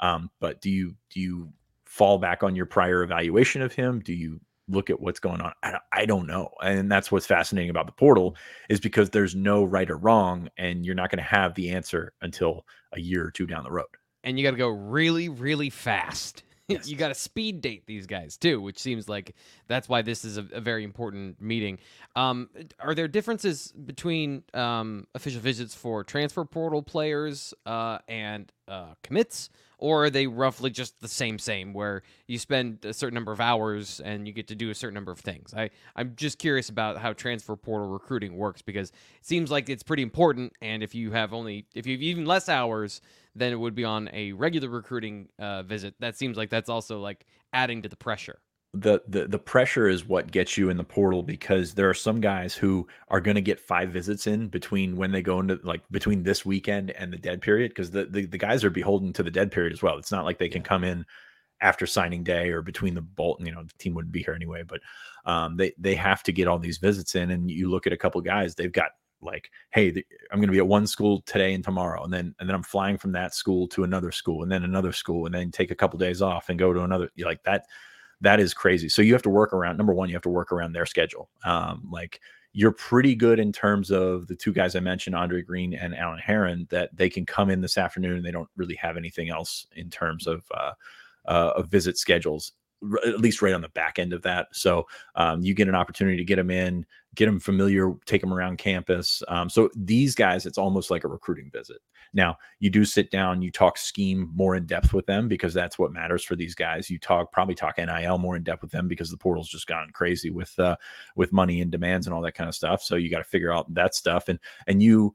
[0.00, 1.52] Um, but do you do you
[1.84, 4.00] fall back on your prior evaluation of him?
[4.00, 5.52] Do you look at what's going on?
[5.62, 8.36] I, I don't know, and that's what's fascinating about the portal
[8.68, 12.12] is because there's no right or wrong, and you're not going to have the answer
[12.20, 13.86] until a year or two down the road.
[14.24, 16.42] And you got to go really, really fast.
[16.68, 16.88] Yes.
[16.88, 19.34] you got to speed date these guys too, which seems like
[19.68, 21.78] that's why this is a, a very important meeting.
[22.14, 28.94] Um, are there differences between um, official visits for transfer portal players uh, and uh,
[29.02, 29.48] commits?
[29.78, 33.40] or are they roughly just the same same where you spend a certain number of
[33.40, 36.68] hours and you get to do a certain number of things i i'm just curious
[36.68, 38.94] about how transfer portal recruiting works because it
[39.26, 42.48] seems like it's pretty important and if you have only if you have even less
[42.48, 43.00] hours
[43.38, 47.00] than it would be on a regular recruiting uh, visit that seems like that's also
[47.00, 48.40] like adding to the pressure
[48.74, 52.20] the the the pressure is what gets you in the portal because there are some
[52.20, 55.80] guys who are going to get five visits in between when they go into like
[55.90, 59.22] between this weekend and the dead period because the, the, the guys are beholden to
[59.22, 59.96] the dead period as well.
[59.96, 61.06] It's not like they can come in
[61.62, 63.40] after signing day or between the bolt.
[63.40, 64.80] You know, the team wouldn't be here anyway, but
[65.24, 67.30] um, they they have to get all these visits in.
[67.30, 68.90] And you look at a couple guys, they've got
[69.20, 69.88] like hey
[70.30, 72.62] i'm going to be at one school today and tomorrow and then and then i'm
[72.62, 75.74] flying from that school to another school and then another school and then take a
[75.74, 77.64] couple days off and go to another like that
[78.20, 78.88] that is crazy.
[78.88, 81.30] So you have to work around number one, you have to work around their schedule.
[81.44, 82.20] Um, like
[82.52, 86.18] you're pretty good in terms of the two guys I mentioned, Andre Green and Alan
[86.18, 89.66] Herron, that they can come in this afternoon and they don't really have anything else
[89.76, 90.72] in terms of uh,
[91.26, 92.52] uh, of visit schedules
[93.06, 94.48] at least right on the back end of that.
[94.52, 98.32] So um, you get an opportunity to get them in, get them familiar, take them
[98.32, 99.22] around campus.
[99.28, 101.78] Um, so these guys, it's almost like a recruiting visit.
[102.14, 105.78] Now you do sit down, you talk scheme more in depth with them because that's
[105.78, 106.88] what matters for these guys.
[106.88, 109.90] You talk probably talk NIL more in depth with them because the portal's just gone
[109.92, 110.76] crazy with uh,
[111.16, 112.82] with money and demands and all that kind of stuff.
[112.82, 115.14] So you got to figure out that stuff and and you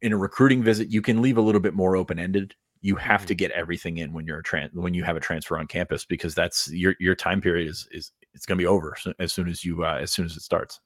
[0.00, 3.24] in a recruiting visit you can leave a little bit more open ended you have
[3.26, 3.38] to mm-hmm.
[3.38, 6.34] get everything in when you're a trans when you have a transfer on campus because
[6.34, 9.64] that's your your time period is is it's going to be over as soon as
[9.64, 10.80] you uh, as soon as it starts.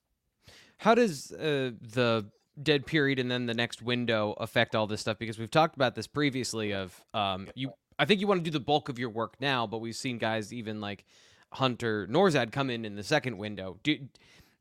[0.78, 2.28] How does uh, the
[2.62, 5.18] dead period and then the next window affect all this stuff?
[5.18, 6.72] Because we've talked about this previously.
[6.72, 9.66] Of um, you, I think you want to do the bulk of your work now,
[9.66, 11.04] but we've seen guys even like
[11.52, 13.78] Hunter Nourzad come in in the second window.
[13.82, 13.96] Do,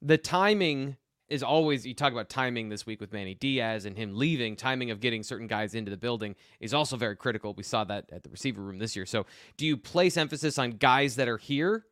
[0.01, 4.15] the timing is always you talk about timing this week with Manny Diaz and him
[4.15, 4.55] leaving.
[4.55, 7.53] Timing of getting certain guys into the building is also very critical.
[7.53, 9.05] We saw that at the receiver room this year.
[9.05, 9.25] So,
[9.57, 11.85] do you place emphasis on guys that are here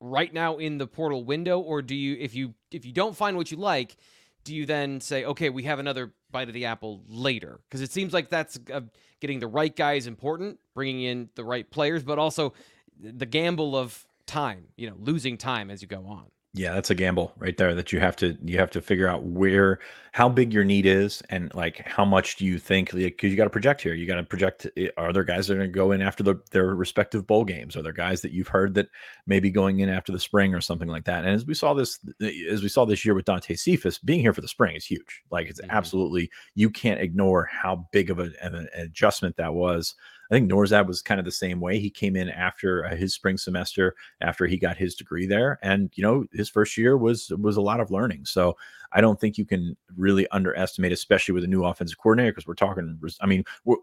[0.00, 3.36] right now in the portal window, or do you, if you if you don't find
[3.36, 3.96] what you like,
[4.44, 7.60] do you then say, okay, we have another bite of the apple later?
[7.68, 8.82] Because it seems like that's uh,
[9.20, 12.52] getting the right guy is important, bringing in the right players, but also
[13.00, 16.26] the gamble of time, you know, losing time as you go on.
[16.56, 19.24] Yeah, that's a gamble right there that you have to you have to figure out
[19.24, 19.80] where
[20.12, 23.44] how big your need is and like how much do you think because you got
[23.44, 23.92] to project here.
[23.92, 26.22] You got to project eh, are there guys that are going to go in after
[26.22, 27.76] the, their respective bowl games?
[27.76, 28.86] Are there guys that you've heard that
[29.26, 31.24] maybe going in after the spring or something like that?
[31.24, 34.20] And as we saw this eh, as we saw this year with Dante Cephas, being
[34.20, 35.22] here for the spring is huge.
[35.32, 35.72] Like it's mm-hmm.
[35.72, 39.96] absolutely you can't ignore how big of, a, of an adjustment that was
[40.34, 41.78] I think Nourzad was kind of the same way.
[41.78, 45.92] He came in after uh, his spring semester, after he got his degree there, and
[45.94, 48.24] you know his first year was was a lot of learning.
[48.24, 48.56] So
[48.90, 52.54] I don't think you can really underestimate, especially with a new offensive coordinator, because we're
[52.54, 52.98] talking.
[53.20, 53.76] I mean, we're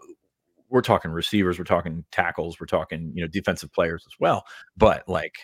[0.67, 4.43] we're talking receivers, we're talking tackles, we're talking you know defensive players as well.
[4.75, 5.37] But like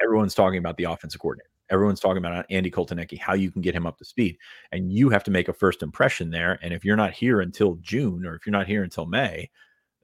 [0.00, 1.50] everyone's talking about the offensive coordinator.
[1.68, 4.38] Everyone's talking about Andy Kotelnicki, how you can get him up to speed.
[4.72, 6.58] And you have to make a first impression there.
[6.62, 9.50] And if you're not here until June or if you're not here until May,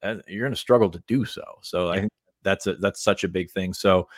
[0.03, 1.43] you're going to struggle to do so.
[1.63, 3.75] So I think that's a, that's such a big thing.
[3.75, 4.09] So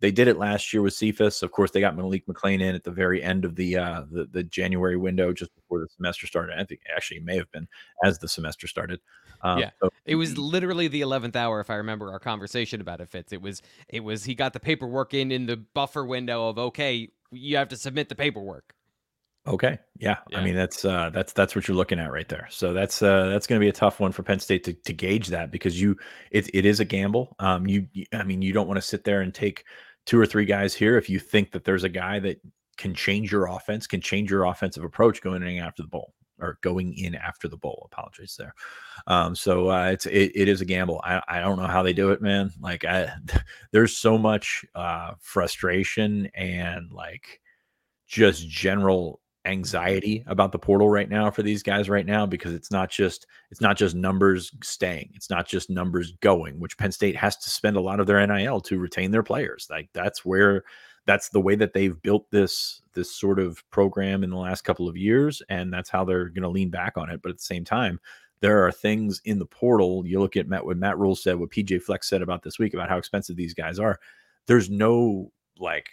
[0.00, 1.42] they did it last year with Cephas.
[1.42, 4.26] Of course, they got Malik McClain in at the very end of the uh, the,
[4.30, 6.58] the January window, just before the semester started.
[6.58, 7.66] I think actually it may have been
[8.04, 9.00] as the semester started.
[9.42, 13.00] Um, yeah, so, it was literally the eleventh hour, if I remember our conversation about
[13.00, 13.08] it.
[13.08, 16.58] Fitz, it was it was he got the paperwork in in the buffer window of
[16.58, 18.75] okay, you have to submit the paperwork.
[19.46, 19.78] Okay.
[19.98, 20.16] Yeah.
[20.28, 20.38] yeah.
[20.38, 22.48] I mean, that's uh that's that's what you're looking at right there.
[22.50, 24.92] So that's uh that's going to be a tough one for Penn State to, to
[24.92, 25.96] gauge that because you
[26.30, 27.36] it it is a gamble.
[27.38, 29.64] Um you, you I mean, you don't want to sit there and take
[30.04, 32.40] two or three guys here if you think that there's a guy that
[32.76, 36.12] can change your offense, can change your offensive approach going in after the bowl.
[36.38, 37.88] or going in after the bowl.
[37.90, 38.54] Apologies there.
[39.06, 41.00] Um, so uh, it's it, it is a gamble.
[41.04, 42.50] I, I don't know how they do it, man.
[42.60, 43.10] Like I,
[43.72, 47.40] there's so much uh, frustration and like
[48.06, 52.70] just general anxiety about the portal right now for these guys right now because it's
[52.70, 57.16] not just it's not just numbers staying it's not just numbers going which penn state
[57.16, 59.66] has to spend a lot of their nil to retain their players.
[59.70, 60.64] Like that's where
[61.06, 64.88] that's the way that they've built this this sort of program in the last couple
[64.88, 67.22] of years and that's how they're going to lean back on it.
[67.22, 68.00] But at the same time
[68.40, 70.06] there are things in the portal.
[70.06, 72.74] You look at Matt, what Matt Rhule said what PJ Fleck said about this week
[72.74, 73.98] about how expensive these guys are.
[74.46, 75.88] There's no like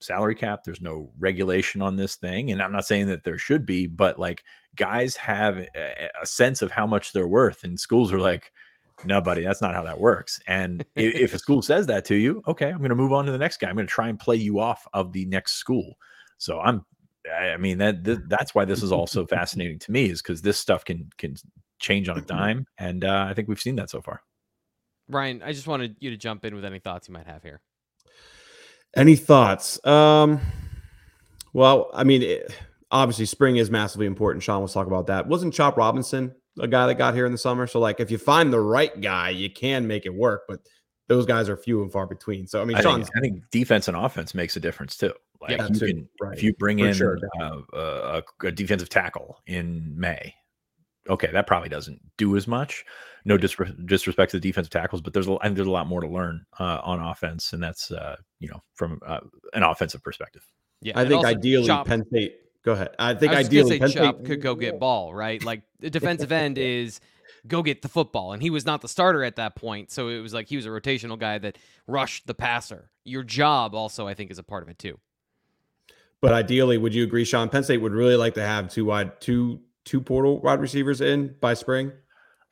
[0.00, 3.64] salary cap there's no regulation on this thing and i'm not saying that there should
[3.64, 4.44] be but like
[4.76, 8.52] guys have a, a sense of how much they're worth and schools are like
[9.04, 10.40] no buddy that's not how that works.
[10.46, 13.26] And if, if a school says that to you okay i'm going to move on
[13.26, 13.68] to the next guy.
[13.68, 15.94] I'm going to try and play you off of the next school.
[16.38, 16.84] So i'm
[17.40, 20.42] i mean that th- that's why this is all so fascinating to me is because
[20.42, 21.34] this stuff can can
[21.78, 24.22] change on a dime and uh, i think we've seen that so far.
[25.08, 27.60] Ryan i just wanted you to jump in with any thoughts you might have here
[28.96, 29.84] any thoughts?
[29.86, 30.40] Um,
[31.52, 32.54] well, I mean, it,
[32.90, 34.42] obviously, spring is massively important.
[34.42, 35.26] Sean was talking about that.
[35.26, 37.66] Wasn't Chop Robinson a guy that got here in the summer?
[37.66, 40.42] So, like, if you find the right guy, you can make it work.
[40.48, 40.60] But
[41.08, 42.46] those guys are few and far between.
[42.46, 45.12] So, I mean, I think, I think, defense and offense makes a difference too.
[45.40, 46.36] Like, yeah, you can, right.
[46.36, 50.34] if you bring For in sure, uh, a, a defensive tackle in May,
[51.08, 52.84] okay, that probably doesn't do as much.
[53.24, 55.86] No disre- disrespect to the defensive tackles, but there's a, I think there's a lot
[55.86, 59.20] more to learn uh, on offense, and that's uh, you know from uh,
[59.52, 60.42] an offensive perspective.
[60.80, 62.36] Yeah, I think ideally Chop, Penn State.
[62.64, 62.90] Go ahead.
[62.98, 65.42] I think I ideally Penn Chop State could go get ball right.
[65.42, 67.00] Like the defensive end is
[67.46, 70.20] go get the football, and he was not the starter at that point, so it
[70.20, 72.90] was like he was a rotational guy that rushed the passer.
[73.04, 74.98] Your job also, I think, is a part of it too.
[76.20, 77.48] But ideally, would you agree, Sean?
[77.48, 81.34] Penn State would really like to have two wide, two two portal wide receivers in
[81.40, 81.92] by spring?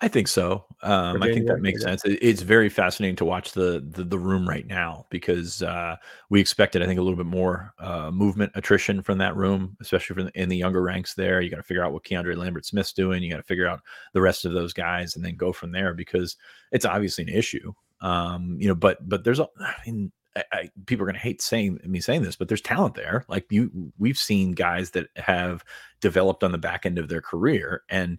[0.01, 0.65] I think so.
[0.83, 2.03] Um, I think that makes sense.
[2.05, 5.97] it's very fascinating to watch the, the, the room right now because uh,
[6.29, 10.15] we expected, I think, a little bit more uh, movement attrition from that room, especially
[10.15, 11.15] from the, in the younger ranks.
[11.15, 13.23] There, you got to figure out what Keandre Lambert Smith's doing.
[13.23, 13.81] You got to figure out
[14.13, 16.37] the rest of those guys, and then go from there because
[16.73, 17.73] it's obviously an issue.
[18.01, 21.21] Um, you know, but but there's, a, I mean, I, I, people are going to
[21.21, 23.25] hate saying me saying this, but there's talent there.
[23.29, 25.65] Like you, we've seen guys that have
[26.01, 28.19] developed on the back end of their career, and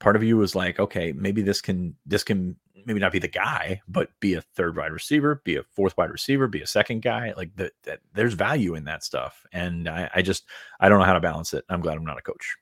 [0.00, 2.56] part of you was like, okay, maybe this can this can
[2.86, 6.10] maybe not be the guy, but be a third wide receiver, be a fourth wide
[6.10, 7.32] receiver, be a second guy.
[7.36, 7.72] Like that,
[8.14, 10.44] there's value in that stuff, and I, I just
[10.80, 11.64] I don't know how to balance it.
[11.68, 12.56] I'm glad I'm not a coach.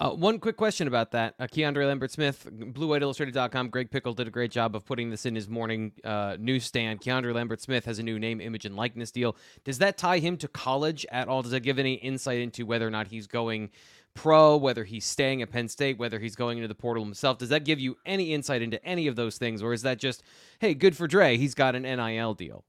[0.00, 1.34] Uh, one quick question about that.
[1.40, 3.68] Uh, Keandre Lambert Smith, BlueWhiteIllustrated.com.
[3.68, 7.00] Greg Pickel did a great job of putting this in his morning uh, newsstand.
[7.00, 9.36] Keandre Lambert Smith has a new name, image, and likeness deal.
[9.64, 11.42] Does that tie him to college at all?
[11.42, 13.70] Does that give any insight into whether or not he's going
[14.14, 17.38] pro, whether he's staying at Penn State, whether he's going into the portal himself?
[17.38, 19.64] Does that give you any insight into any of those things?
[19.64, 20.22] Or is that just,
[20.60, 21.36] hey, good for Dre.
[21.36, 22.64] He's got an NIL deal?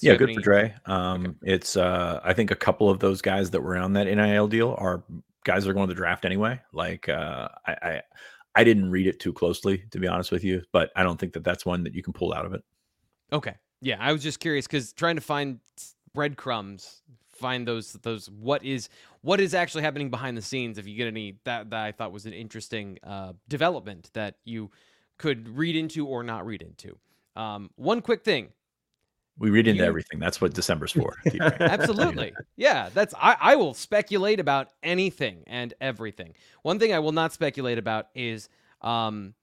[0.00, 0.34] yeah, good any...
[0.36, 0.74] for Dre.
[0.86, 1.54] Um, okay.
[1.54, 4.76] It's uh, I think a couple of those guys that were on that NIL deal
[4.78, 5.02] are
[5.44, 6.60] guys are going to the draft anyway.
[6.72, 8.02] Like uh, I, I,
[8.54, 11.32] I didn't read it too closely to be honest with you, but I don't think
[11.34, 12.62] that that's one that you can pull out of it.
[13.32, 15.60] Okay, yeah, I was just curious because trying to find
[16.14, 17.02] breadcrumbs,
[17.32, 18.88] find those those what is
[19.22, 20.78] what is actually happening behind the scenes.
[20.78, 24.70] If you get any that that I thought was an interesting uh, development that you
[25.18, 26.96] could read into or not read into.
[27.36, 28.48] Um, one quick thing
[29.38, 30.18] we read into you, everything.
[30.18, 31.16] That's what December's for.
[31.40, 32.32] Absolutely.
[32.56, 36.34] Yeah, that's I, I will speculate about anything and everything.
[36.62, 38.48] One thing I will not speculate about is
[38.80, 39.34] um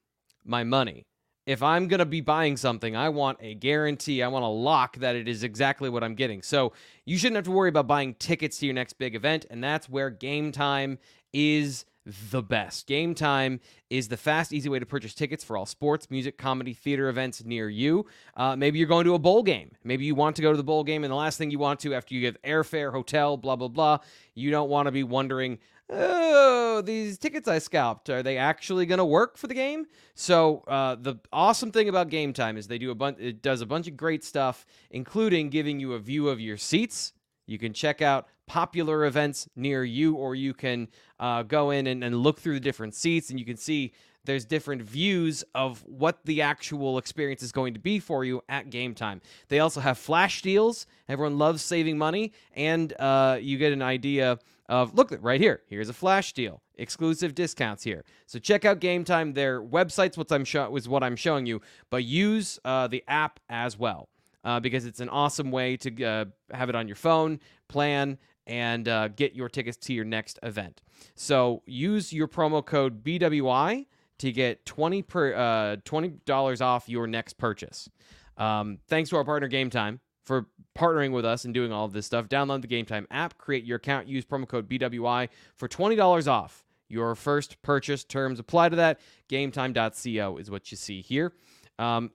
[0.45, 1.05] my money.
[1.45, 4.21] If I'm going to be buying something, I want a guarantee.
[4.23, 6.43] I want a lock that it is exactly what I'm getting.
[6.43, 6.71] So,
[7.05, 9.89] you shouldn't have to worry about buying tickets to your next big event, and that's
[9.89, 10.99] where Gametime
[11.33, 12.87] is the best.
[12.87, 13.59] Gametime
[13.89, 17.43] is the fast, easy way to purchase tickets for all sports, music, comedy, theater events
[17.43, 18.05] near you.
[18.35, 19.71] Uh, maybe you're going to a bowl game.
[19.83, 21.79] Maybe you want to go to the bowl game, and the last thing you want
[21.81, 23.99] to after you get airfare, hotel, blah, blah, blah,
[24.33, 25.59] you don't want to be wondering,
[25.91, 29.85] oh, these tickets I scalped, are they actually going to work for the game?
[30.15, 33.65] So uh, the awesome thing about Gametime is they do a bunch, it does a
[33.65, 37.13] bunch of great stuff, including giving you a view of your seats.
[37.45, 40.89] You can check out popular events near you, or you can
[41.21, 43.93] uh, go in and, and look through the different seats and you can see
[44.25, 48.69] there's different views of what the actual experience is going to be for you at
[48.69, 49.21] game time.
[49.47, 50.85] They also have flash deals.
[51.07, 54.37] Everyone loves saving money, and uh, you get an idea
[54.67, 55.61] of look right here.
[55.67, 58.03] Here's a flash deal, exclusive discounts here.
[58.25, 59.33] So check out Gametime.
[59.33, 63.39] Their website's what I'm show- is what I'm showing you, but use uh, the app
[63.49, 64.09] as well
[64.43, 68.17] uh, because it's an awesome way to uh, have it on your phone, plan,
[68.47, 70.81] and uh, get your tickets to your next event.
[71.15, 73.85] So use your promo code BWI
[74.19, 77.89] to get 20 per uh, $20 off your next purchase.
[78.37, 82.05] Um, thanks to our partner Gametime for partnering with us and doing all of this
[82.05, 82.29] stuff.
[82.29, 87.15] Download the Gametime app, create your account, use promo code BWI for $20 off your
[87.15, 88.03] first purchase.
[88.03, 88.99] Terms apply to that.
[89.29, 91.33] GameTime.co is what you see here.
[91.79, 92.11] Um,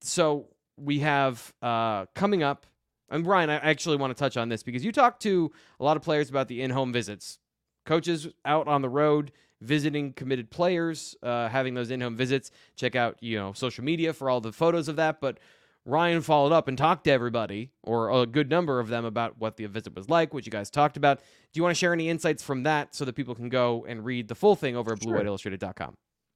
[0.00, 2.66] so we have uh, coming up,
[3.10, 5.96] and Ryan, I actually want to touch on this because you talked to a lot
[5.96, 7.38] of players about the in home visits.
[7.86, 12.50] Coaches out on the road visiting committed players, uh, having those in home visits.
[12.76, 15.20] Check out, you know, social media for all the photos of that.
[15.20, 15.38] But
[15.84, 19.56] Ryan followed up and talked to everybody, or a good number of them, about what
[19.56, 21.18] the visit was like, what you guys talked about.
[21.18, 24.04] Do you want to share any insights from that so that people can go and
[24.04, 25.14] read the full thing over at Sure.
[25.14, 25.94] BlueWhiteIllustrated.com?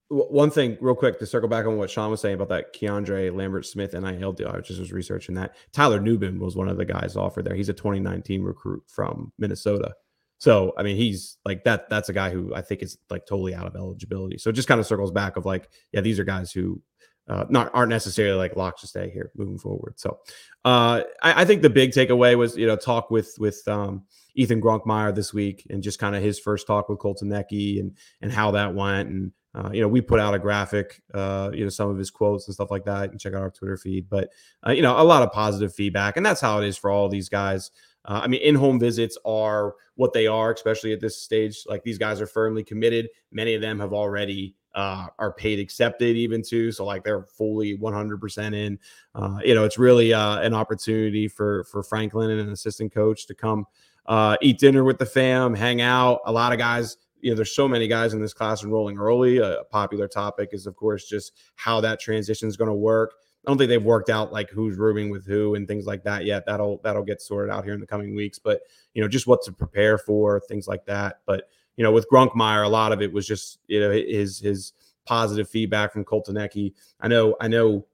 [0.08, 3.34] One thing, real quick, to circle back on what Sean was saying about that Keandre
[3.34, 4.48] Lambert Smith NIL deal.
[4.48, 5.56] I just was researching that.
[5.72, 7.54] Tyler Nubin was one of the guys offered there.
[7.54, 9.94] He's a 2019 recruit from Minnesota.
[10.38, 11.88] So, I mean, he's like that.
[11.88, 14.36] That's a guy who I think is like totally out of eligibility.
[14.36, 16.82] So, it just kind of circles back of like, yeah, these are guys who
[17.28, 19.94] uh, not aren't necessarily like locked to stay here moving forward.
[19.96, 20.18] So,
[20.66, 24.60] uh, I, I think the big takeaway was you know talk with with um, Ethan
[24.60, 28.50] Grunkemeyer this week and just kind of his first talk with Kotelnicki and and how
[28.50, 31.88] that went and uh, you know, we put out a graphic, uh, you know, some
[31.88, 33.04] of his quotes and stuff like that.
[33.04, 34.08] You can check out our Twitter feed.
[34.08, 34.30] But,
[34.66, 36.16] uh, you know, a lot of positive feedback.
[36.16, 37.70] And that's how it is for all these guys.
[38.04, 41.64] Uh, I mean, in home visits are what they are, especially at this stage.
[41.68, 43.08] Like these guys are firmly committed.
[43.30, 46.72] Many of them have already uh, are paid accepted, even too.
[46.72, 48.76] So, like, they're fully 100% in.
[49.14, 53.34] Uh, you know, it's really an opportunity for, for Franklin and an assistant coach to
[53.34, 53.66] come
[54.06, 56.20] uh, eat dinner with the fam, hang out.
[56.26, 59.38] A lot of guys you know, there's so many guys in this class enrolling early.
[59.38, 63.14] A popular topic is, of course, just how that transition is going to work.
[63.44, 66.26] I don't think they've worked out like who's rooming with who and things like that
[66.26, 66.44] yet.
[66.44, 68.38] That'll that'll get sorted out here in the coming weeks.
[68.38, 68.60] But
[68.92, 71.20] you know, just what to prepare for, things like that.
[71.24, 74.74] But you know, with Grunkemeyer, a lot of it was just you know his his
[75.06, 77.86] positive feedback from Colton I know I know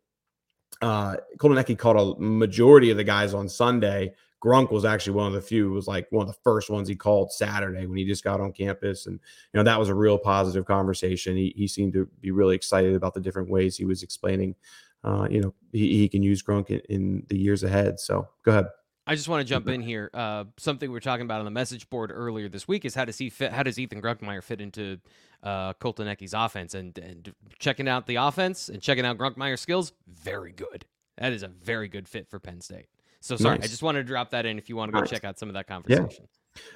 [0.83, 4.13] uh Kotelnicki called a majority of the guys on Sunday
[4.43, 5.71] Grunk was actually one of the few.
[5.71, 8.53] was like one of the first ones he called Saturday when he just got on
[8.53, 11.37] campus, and you know that was a real positive conversation.
[11.37, 14.55] He he seemed to be really excited about the different ways he was explaining.
[15.03, 17.99] Uh, you know, he, he can use Grunk in, in the years ahead.
[17.99, 18.67] So go ahead.
[19.07, 20.11] I just want to jump in here.
[20.15, 23.05] Uh, something we were talking about on the message board earlier this week is how
[23.05, 23.53] does he fit?
[23.53, 24.99] How does Ethan Grunkemeyer fit into
[25.43, 26.75] uh, Colton offense?
[26.75, 30.85] And, and checking out the offense and checking out Grunkemeyer's skills, very good.
[31.19, 32.87] That is a very good fit for Penn State.
[33.21, 33.67] So sorry, Nice.
[33.67, 35.11] I just wanted to drop that in if you want to go Nice.
[35.11, 36.27] check out some of that conversation.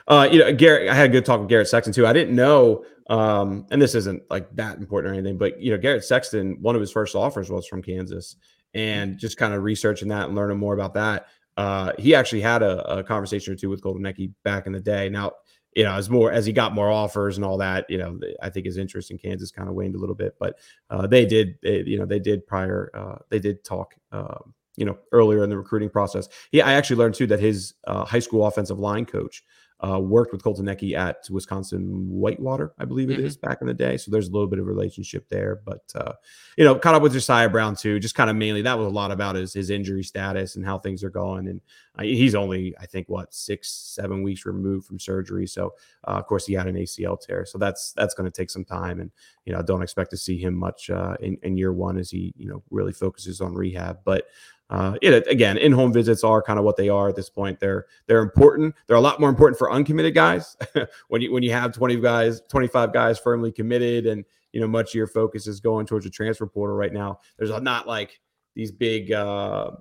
[0.06, 2.06] Uh, you know, Garrett, I had a good talk with Garrett Sexton too.
[2.06, 5.78] I didn't know, um, and this isn't like that important or anything, but you know,
[5.78, 8.36] Garrett Sexton, one of his first offers was from Kansas,
[8.74, 11.26] and just kind of researching that and learning more about that.
[11.56, 15.08] Uh, he actually had a, a conversation or two with Kotelnicki back in the day.
[15.08, 15.32] Now,
[15.74, 18.50] you know, as more as he got more offers and all that, you know, I
[18.50, 20.58] think his interest in Kansas kind of waned a little bit, but
[20.90, 24.84] uh, they did, they, you know, they did prior, uh, they did talk, um, you
[24.84, 26.28] know, earlier in the recruiting process.
[26.52, 29.44] Yeah, I actually learned too that his uh, high school offensive line coach
[29.80, 33.40] uh, worked with Kotelnicki at Wisconsin Whitewater, I believe it is, Mhm.
[33.42, 33.96] back in the day.
[33.98, 35.60] So there's a little bit of relationship there.
[35.64, 36.12] But uh,
[36.56, 37.98] you know, caught up with Josiah Brown too.
[37.98, 40.78] Just kind of mainly that was a lot about his his injury status and how
[40.78, 41.48] things are going.
[41.48, 41.60] And
[41.98, 45.46] uh, he's only, I think, what six seven weeks removed from surgery.
[45.46, 45.74] So
[46.06, 47.44] uh, of course he had an ACL tear.
[47.44, 49.00] So that's that's going to take some time.
[49.00, 49.10] And
[49.44, 52.10] you know, I don't expect to see him much uh, in in year one as
[52.10, 53.98] he you know really focuses on rehab.
[54.04, 54.28] But
[54.70, 57.60] uh, it, again, in-home visits are kind of what they are at this point.
[57.60, 58.74] They're they're important.
[58.86, 60.56] They're a lot more important for uncommitted guys.
[61.08, 64.90] when you when you have 20 guys, 25 guys firmly committed, and you know much
[64.90, 67.20] of your focus is going towards a transfer portal right now.
[67.38, 68.20] There's not like
[68.54, 69.12] these big.
[69.12, 69.72] Uh,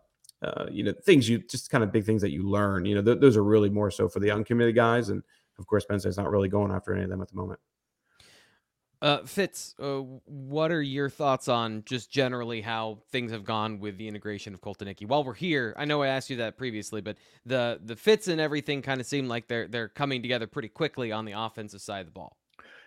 [0.44, 3.02] uh, you know things you just kind of big things that you learn you know
[3.02, 5.24] th- those are really more so for the uncommitted guys and
[5.58, 7.58] of course state's not really going after any of them at the moment
[9.04, 13.98] Uh, Fitz, uh, what are your thoughts on just generally how things have gone with
[13.98, 15.06] the integration of Kotelnicki?
[15.06, 18.40] While we're here, I know I asked you that previously, but the the fits and
[18.40, 22.00] everything kind of seem like they're they're coming together pretty quickly on the offensive side
[22.00, 22.38] of the ball.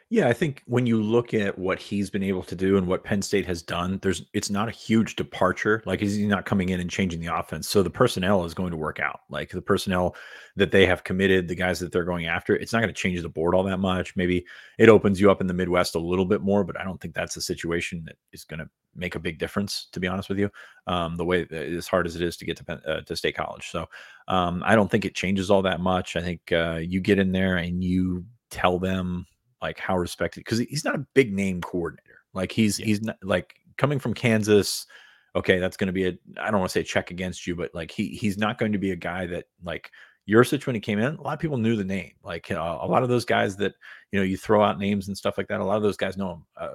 [0.09, 3.03] Yeah, I think when you look at what he's been able to do and what
[3.03, 5.83] Penn State has done, there's it's not a huge departure.
[5.85, 7.69] Like he's not coming in and changing the offense.
[7.69, 9.23] So the personnel is going to work out.
[9.31, 10.15] Like the personnel
[10.55, 13.21] that they have committed, the guys that they're going after, it's not going to change
[13.21, 14.15] the board all that much.
[14.15, 14.47] Maybe
[14.79, 17.15] it opens you up in the Midwest a little bit more, but I don't think
[17.15, 19.89] that's a situation that is going to make a big difference.
[19.91, 20.49] To be honest with you,
[20.87, 23.37] um, the way as hard as it is to get to Penn, uh, to State
[23.37, 23.89] College, so
[24.29, 26.15] um, I don't think it changes all that much.
[26.15, 29.27] I think uh, you get in there and you tell them
[29.63, 32.21] like how respected because he's not a big name coordinator.
[32.35, 34.87] Like he's he's not like coming from Kansas.
[35.35, 37.75] Okay, that's going to be a I don't want to say check against you, but
[37.75, 39.91] like he he's not going to be a guy that like
[40.29, 42.13] Yurcich when he came in, a lot of people knew the name.
[42.23, 43.75] Like uh, a lot of those guys that
[44.13, 45.61] you know you throw out names and stuff like that.
[45.61, 46.45] A lot of those guys know him.
[46.57, 46.75] Uh,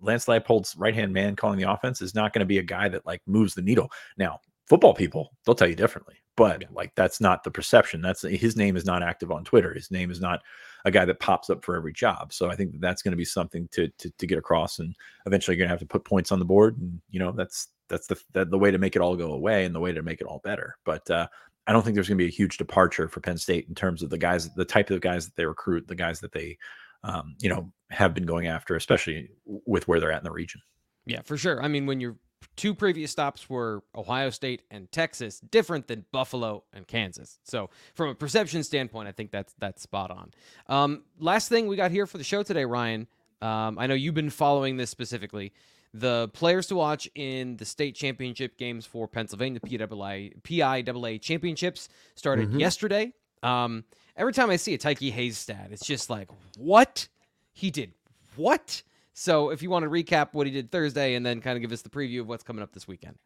[0.00, 2.88] Lance Leipold's right hand man calling the offense is not going to be a guy
[2.88, 3.90] that like moves the needle.
[4.16, 6.68] Now, football people, they'll tell you differently, but yeah.
[6.72, 8.02] like that's not the perception.
[8.02, 9.72] That's his name is not active on Twitter.
[9.72, 10.42] His name is not
[10.86, 12.32] a guy that pops up for every job.
[12.32, 14.94] So I think that that's going to be something to, to to get across, and
[15.26, 16.78] eventually you're going to have to put points on the board.
[16.78, 19.64] And you know that's that's the the, the way to make it all go away
[19.64, 20.76] and the way to make it all better.
[20.84, 21.26] But uh,
[21.66, 24.02] I don't think there's going to be a huge departure for Penn State in terms
[24.02, 26.56] of the guys, the type of guys that they recruit, the guys that they
[27.06, 30.60] um, you know, have been going after, especially with where they're at in the region.
[31.06, 31.62] Yeah, for sure.
[31.62, 32.16] I mean, when your
[32.56, 37.38] two previous stops were Ohio State and Texas, different than Buffalo and Kansas.
[37.44, 40.32] So, from a perception standpoint, I think that's that's spot on.
[40.68, 43.06] Um, last thing we got here for the show today, Ryan.
[43.42, 45.52] Um, I know you've been following this specifically.
[45.94, 52.50] The players to watch in the state championship games for Pennsylvania PIAA, PIAA championships started
[52.50, 52.60] mm-hmm.
[52.60, 53.12] yesterday.
[53.42, 53.84] Um,
[54.16, 56.28] every time I see a Tyke Hayes stat, it's just like,
[56.58, 57.08] what?
[57.54, 57.92] He did
[58.36, 58.82] what?
[59.18, 61.72] So if you want to recap what he did Thursday and then kind of give
[61.72, 63.16] us the preview of what's coming up this weekend.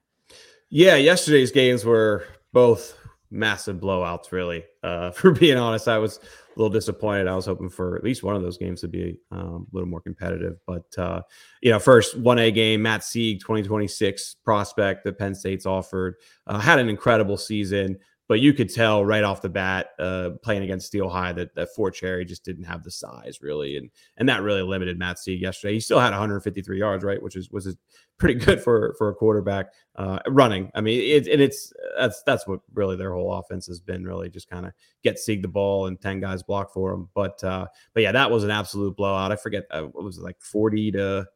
[0.68, 2.97] Yeah, yesterday's games were both
[3.28, 4.64] massive blowouts, really.
[4.84, 6.20] Uh, for being honest, I was a
[6.55, 7.26] little disappointed.
[7.26, 9.88] I was hoping for at least one of those games to be um, a little
[9.88, 10.59] more competitive.
[10.64, 11.22] But, uh,
[11.61, 16.14] you know, first 1A game, Matt Sieg, 2026 prospect that Penn State's offered,
[16.47, 17.99] uh, had an incredible season
[18.31, 21.74] but you could tell right off the bat, uh, playing against Steel High, that that
[21.74, 25.43] Fort Cherry just didn't have the size really, and and that really limited Matt Sieg
[25.43, 25.74] yesterday.
[25.74, 27.76] He still had 153 yards, right, which is was
[28.18, 30.70] pretty good for for a quarterback uh, running.
[30.76, 34.31] I mean, it, and it's that's that's what really their whole offense has been really
[34.31, 37.09] just kind of get Sieg the ball and 10 guys block for him.
[37.16, 39.33] But uh, but yeah, that was an absolute blowout.
[39.33, 41.26] I forget uh, what was it like 40 to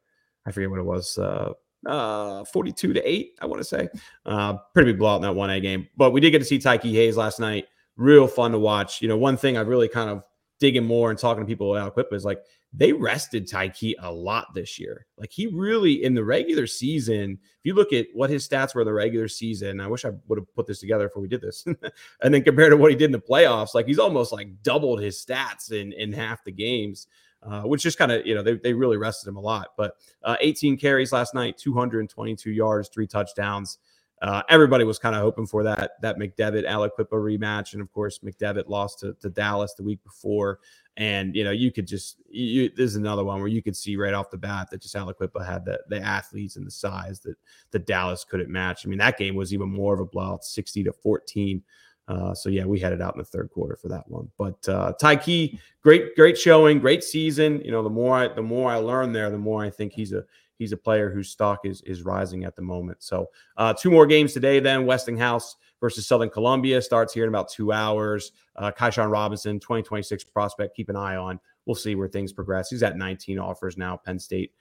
[0.46, 1.18] I forget what it was.
[1.18, 1.54] Uh,
[1.86, 3.88] uh, 42 to 8, I want to say.
[4.24, 5.88] Uh, pretty big blowout in that 1A game.
[5.96, 7.66] But we did get to see Tyke Hayes last night.
[7.96, 9.00] Real fun to watch.
[9.00, 10.22] You know, one thing I've really kind of
[10.60, 12.40] digging more and talking to people at Equip is like
[12.76, 15.06] they rested Tyke a lot this year.
[15.16, 18.80] Like he really in the regular season, if you look at what his stats were
[18.80, 21.40] in the regular season, I wish I would have put this together before we did
[21.40, 21.64] this.
[22.22, 25.00] and then compared to what he did in the playoffs, like he's almost like doubled
[25.00, 27.06] his stats in in half the games
[27.44, 29.68] uh, which just kind of, you know, they, they really rested him a lot.
[29.76, 33.78] But uh, 18 carries last night, 222 yards, three touchdowns.
[34.22, 38.20] Uh, everybody was kind of hoping for that that McDevitt Aliquippa rematch, and of course
[38.20, 40.60] McDevitt lost to, to Dallas the week before.
[40.96, 43.96] And you know, you could just you, this is another one where you could see
[43.96, 47.36] right off the bat that just Aliquippa had the the athletes and the size that
[47.72, 48.86] the Dallas couldn't match.
[48.86, 51.62] I mean, that game was even more of a blowout, 60 to 14.
[52.06, 54.30] Uh, so yeah, we had it out in the third quarter for that one.
[54.36, 57.62] But uh, Tyke, great, great showing, great season.
[57.64, 60.12] You know, the more I the more I learn there, the more I think he's
[60.12, 60.24] a
[60.58, 63.02] he's a player whose stock is is rising at the moment.
[63.02, 64.60] So uh, two more games today.
[64.60, 68.32] Then Westinghouse versus Southern Columbia starts here in about two hours.
[68.56, 70.76] Uh, Kyshawn Robinson, 2026 prospect.
[70.76, 71.40] Keep an eye on.
[71.66, 72.70] We'll see where things progress.
[72.70, 73.96] He's at 19 offers now.
[73.96, 74.52] Penn State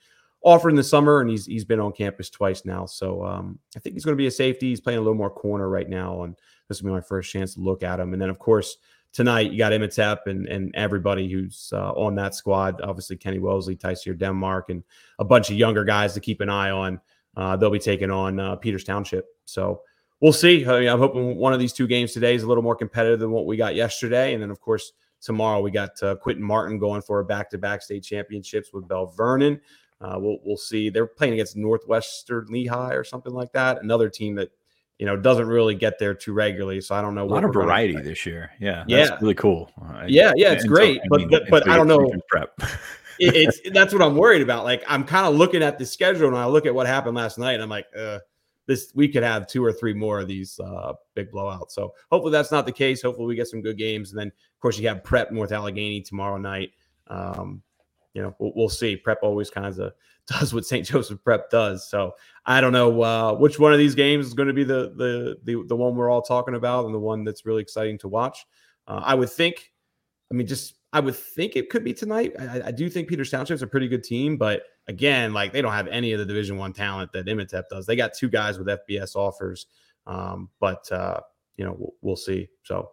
[0.42, 2.86] offered in the summer, and he's he's been on campus twice now.
[2.86, 4.68] So um, I think he's going to be a safety.
[4.68, 6.36] He's playing a little more corner right now, and
[6.68, 8.12] this will be my first chance to look at him.
[8.12, 8.76] And then, of course,
[9.12, 12.80] tonight you got Imhotep and and everybody who's uh, on that squad.
[12.82, 14.82] Obviously, Kenny Woseley, Tyseer Denmark, and
[15.18, 17.00] a bunch of younger guys to keep an eye on.
[17.36, 19.26] Uh, they'll be taking on uh, Peters Township.
[19.44, 19.82] So
[20.20, 20.64] we'll see.
[20.66, 23.20] I mean, I'm hoping one of these two games today is a little more competitive
[23.20, 24.34] than what we got yesterday.
[24.34, 28.04] And then, of course, tomorrow we got uh, Quinton Martin going for a back-to-back state
[28.04, 29.60] championships with Belle Vernon.
[30.00, 30.90] Uh, we'll we'll see.
[30.90, 33.82] They're playing against Northwestern Lehigh or something like that.
[33.82, 34.50] Another team that
[34.98, 36.80] you know, doesn't really get there too regularly.
[36.80, 37.24] So I don't know.
[37.24, 38.50] What a lot of variety this year.
[38.60, 38.84] Yeah.
[38.86, 39.16] Yeah.
[39.20, 39.70] really cool.
[40.06, 40.32] Yeah.
[40.36, 40.52] Yeah.
[40.52, 41.00] It's great.
[41.08, 42.10] but, I mean, but, but I don't know.
[42.28, 42.52] Prep.
[43.18, 44.64] it, it's that's what I'm worried about.
[44.64, 47.38] Like I'm kind of looking at the schedule and I look at what happened last
[47.38, 48.20] night and I'm like, uh,
[48.66, 51.72] this we could have two or three more of these uh, big blowouts.
[51.72, 53.02] So hopefully that's not the case.
[53.02, 54.10] Hopefully we get some good games.
[54.10, 56.70] And then of course you have prep North Allegheny tomorrow night.
[57.08, 57.62] Um,
[58.14, 58.96] you know, we'll, we'll see.
[58.96, 59.92] Prep always kind of
[60.26, 60.86] does what St.
[60.86, 61.88] Joseph Prep does.
[61.88, 62.14] So
[62.46, 65.36] I don't know uh, which one of these games is going to be the, the
[65.44, 68.46] the the one we're all talking about and the one that's really exciting to watch.
[68.86, 69.72] Uh, I would think.
[70.30, 72.32] I mean, just I would think it could be tonight.
[72.38, 75.72] I, I do think Peters Township's a pretty good team, but again, like they don't
[75.72, 77.84] have any of the Division One talent that Imhotep does.
[77.84, 79.66] They got two guys with FBS offers,
[80.06, 81.20] um, but uh,
[81.56, 82.48] you know we'll, we'll see.
[82.62, 82.90] So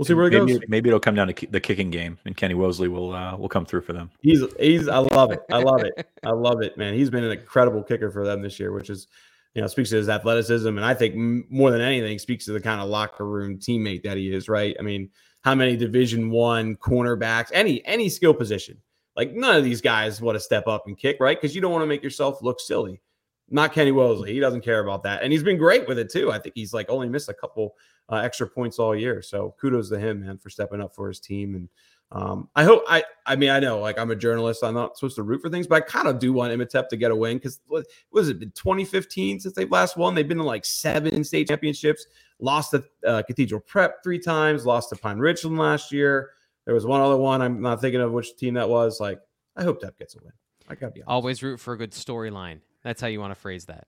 [0.00, 0.60] We'll see where it maybe, goes.
[0.66, 3.66] Maybe it'll come down to the kicking game, and Kenny Woseley will uh, will come
[3.66, 4.10] through for them.
[4.22, 5.42] He's he's I love it.
[5.52, 6.08] I love it.
[6.24, 6.94] I love it, man.
[6.94, 9.08] He's been an incredible kicker for them this year, which is
[9.52, 11.16] you know speaks to his athleticism, and I think
[11.50, 14.48] more than anything speaks to the kind of locker room teammate that he is.
[14.48, 14.74] Right?
[14.80, 15.10] I mean,
[15.42, 18.78] how many Division One cornerbacks, any any skill position,
[19.16, 21.38] like none of these guys want to step up and kick, right?
[21.38, 23.02] Because you don't want to make yourself look silly
[23.50, 24.28] not Kenny Woseley.
[24.28, 26.30] He doesn't care about that, and he's been great with it too.
[26.32, 27.74] I think he's like only missed a couple
[28.10, 29.22] uh, extra points all year.
[29.22, 31.54] So kudos to him, man, for stepping up for his team.
[31.54, 31.68] And
[32.12, 34.64] um, I hope I I mean I know like I'm a journalist.
[34.64, 36.96] I'm not supposed to root for things, but I kind of do want Imhotep to
[36.96, 40.14] get a win because what was it been 2015 since they've last won?
[40.14, 42.06] They've been in like seven state championships.
[42.40, 44.66] Lost to uh, Cathedral Prep three times.
[44.66, 46.30] Lost to Pine Richland last year.
[46.64, 47.42] There was one other one.
[47.42, 48.98] I'm not thinking of which team that was.
[48.98, 49.20] Like
[49.56, 50.32] I hope Tep gets a win.
[50.68, 51.10] I gotta be honest.
[51.10, 52.60] Always root for a good storyline.
[52.84, 53.86] That's how you want to phrase that.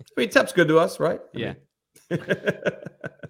[0.00, 1.20] I mean, Tep's good to us, right?
[1.34, 1.54] I Yeah.
[2.10, 2.20] mean-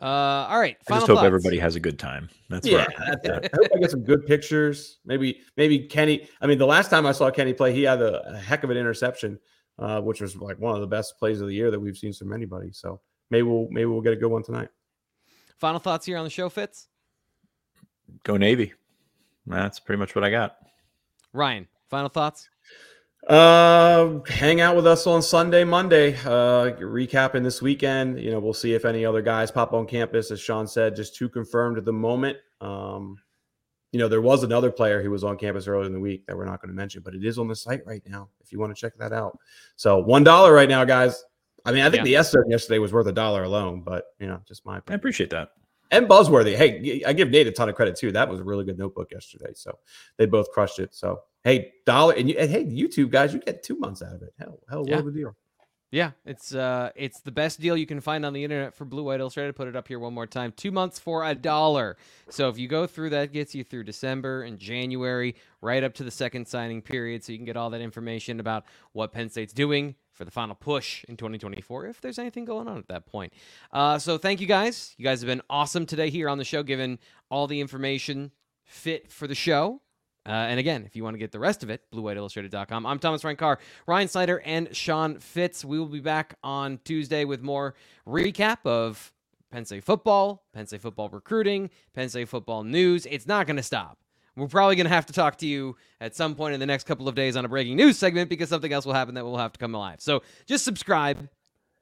[0.03, 0.77] Uh, all right.
[0.81, 1.27] I Final just hope thoughts.
[1.27, 2.29] everybody has a good time.
[2.51, 3.31] That's yeah, what.
[3.31, 4.99] I hope I get some good pictures.
[5.07, 6.29] Maybe, maybe Kenny.
[6.43, 8.71] I mean, the last time I saw Kenny play, he had a, a heck of
[8.71, 9.39] an interception,
[9.79, 12.13] uh, which was like one of the best plays of the year that we've seen
[12.13, 12.71] from anybody.
[12.73, 14.69] So maybe we'll maybe we'll get a good one tonight.
[15.59, 16.89] Final thoughts here on the show, Fitz.
[18.25, 18.75] go Navy.
[19.47, 20.57] That's pretty much what I got.
[21.33, 22.51] Ryan, final thoughts.
[23.27, 26.15] Uh, hang out with us on Sunday, Monday.
[26.19, 28.21] Uh, recapping this weekend.
[28.21, 30.31] You know, we'll see if any other guys pop on campus.
[30.31, 32.37] As Sean said, just two confirmed at the moment.
[32.61, 33.17] Um,
[33.93, 36.37] you know, there was another player who was on campus earlier in the week that
[36.37, 38.59] we're not going to mention, but it is on the site right now if you
[38.59, 39.39] want to check that out.
[39.77, 41.25] So one dollar right now, guys.
[41.65, 42.05] I mean, I think Yeah.
[42.05, 45.31] the S yesterday was worth a dollar alone, but you know, just my I appreciate
[45.31, 45.51] that.
[45.93, 46.55] and Buzzworthy.
[46.57, 48.13] Hey, I give Nate a ton of credit too.
[48.13, 49.53] That was a really good notebook yesterday.
[49.55, 49.79] So
[50.19, 50.95] they both crushed it.
[50.95, 54.23] So hey, dollar and, you, and hey, YouTube guys, you get two months out of
[54.23, 54.33] it.
[54.39, 54.97] Hell, hell, Yeah.
[54.97, 55.37] what a deal.
[55.91, 59.05] Yeah, it's uh it's the best deal you can find on the internet for Blue
[59.05, 59.55] White Illustrated.
[59.55, 60.51] Put it up here one more time.
[60.57, 61.97] Two months for a dollar.
[62.31, 66.03] So if you go through that, gets you through December and January, right up to
[66.03, 69.53] the second signing period, so you can get all that information about what Penn State's
[69.53, 73.33] doing for the final push in 2024, if there's anything going on at that point.
[73.73, 74.95] Uh, so thank you guys.
[74.99, 76.99] You guys have been awesome today here on the show, giving
[77.31, 78.33] all the information
[78.65, 79.81] fit for the show.
[80.27, 82.87] Uh, and again, if you want to get the rest of it, bluewhiteillustrated.com.
[82.87, 85.65] I'm Thomas Carr, Ryan Snyder, and Sean Fitz.
[85.65, 87.75] We will be back on Tuesday with more
[88.07, 89.13] recap of
[89.51, 93.07] Penn State football, Penn State football recruiting, Penn State football news.
[93.07, 93.99] It's not going to stop.
[94.37, 96.85] We're probably going to have to talk to you at some point in the next
[96.85, 99.39] couple of days on a breaking news segment because something else will happen that will
[99.39, 100.01] have to come alive.
[100.01, 101.29] So just subscribe,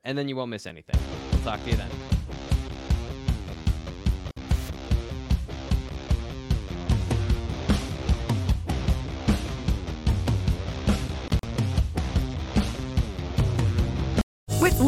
[0.05, 1.01] and then you won't miss anything.
[1.33, 2.12] We'll talk to you then.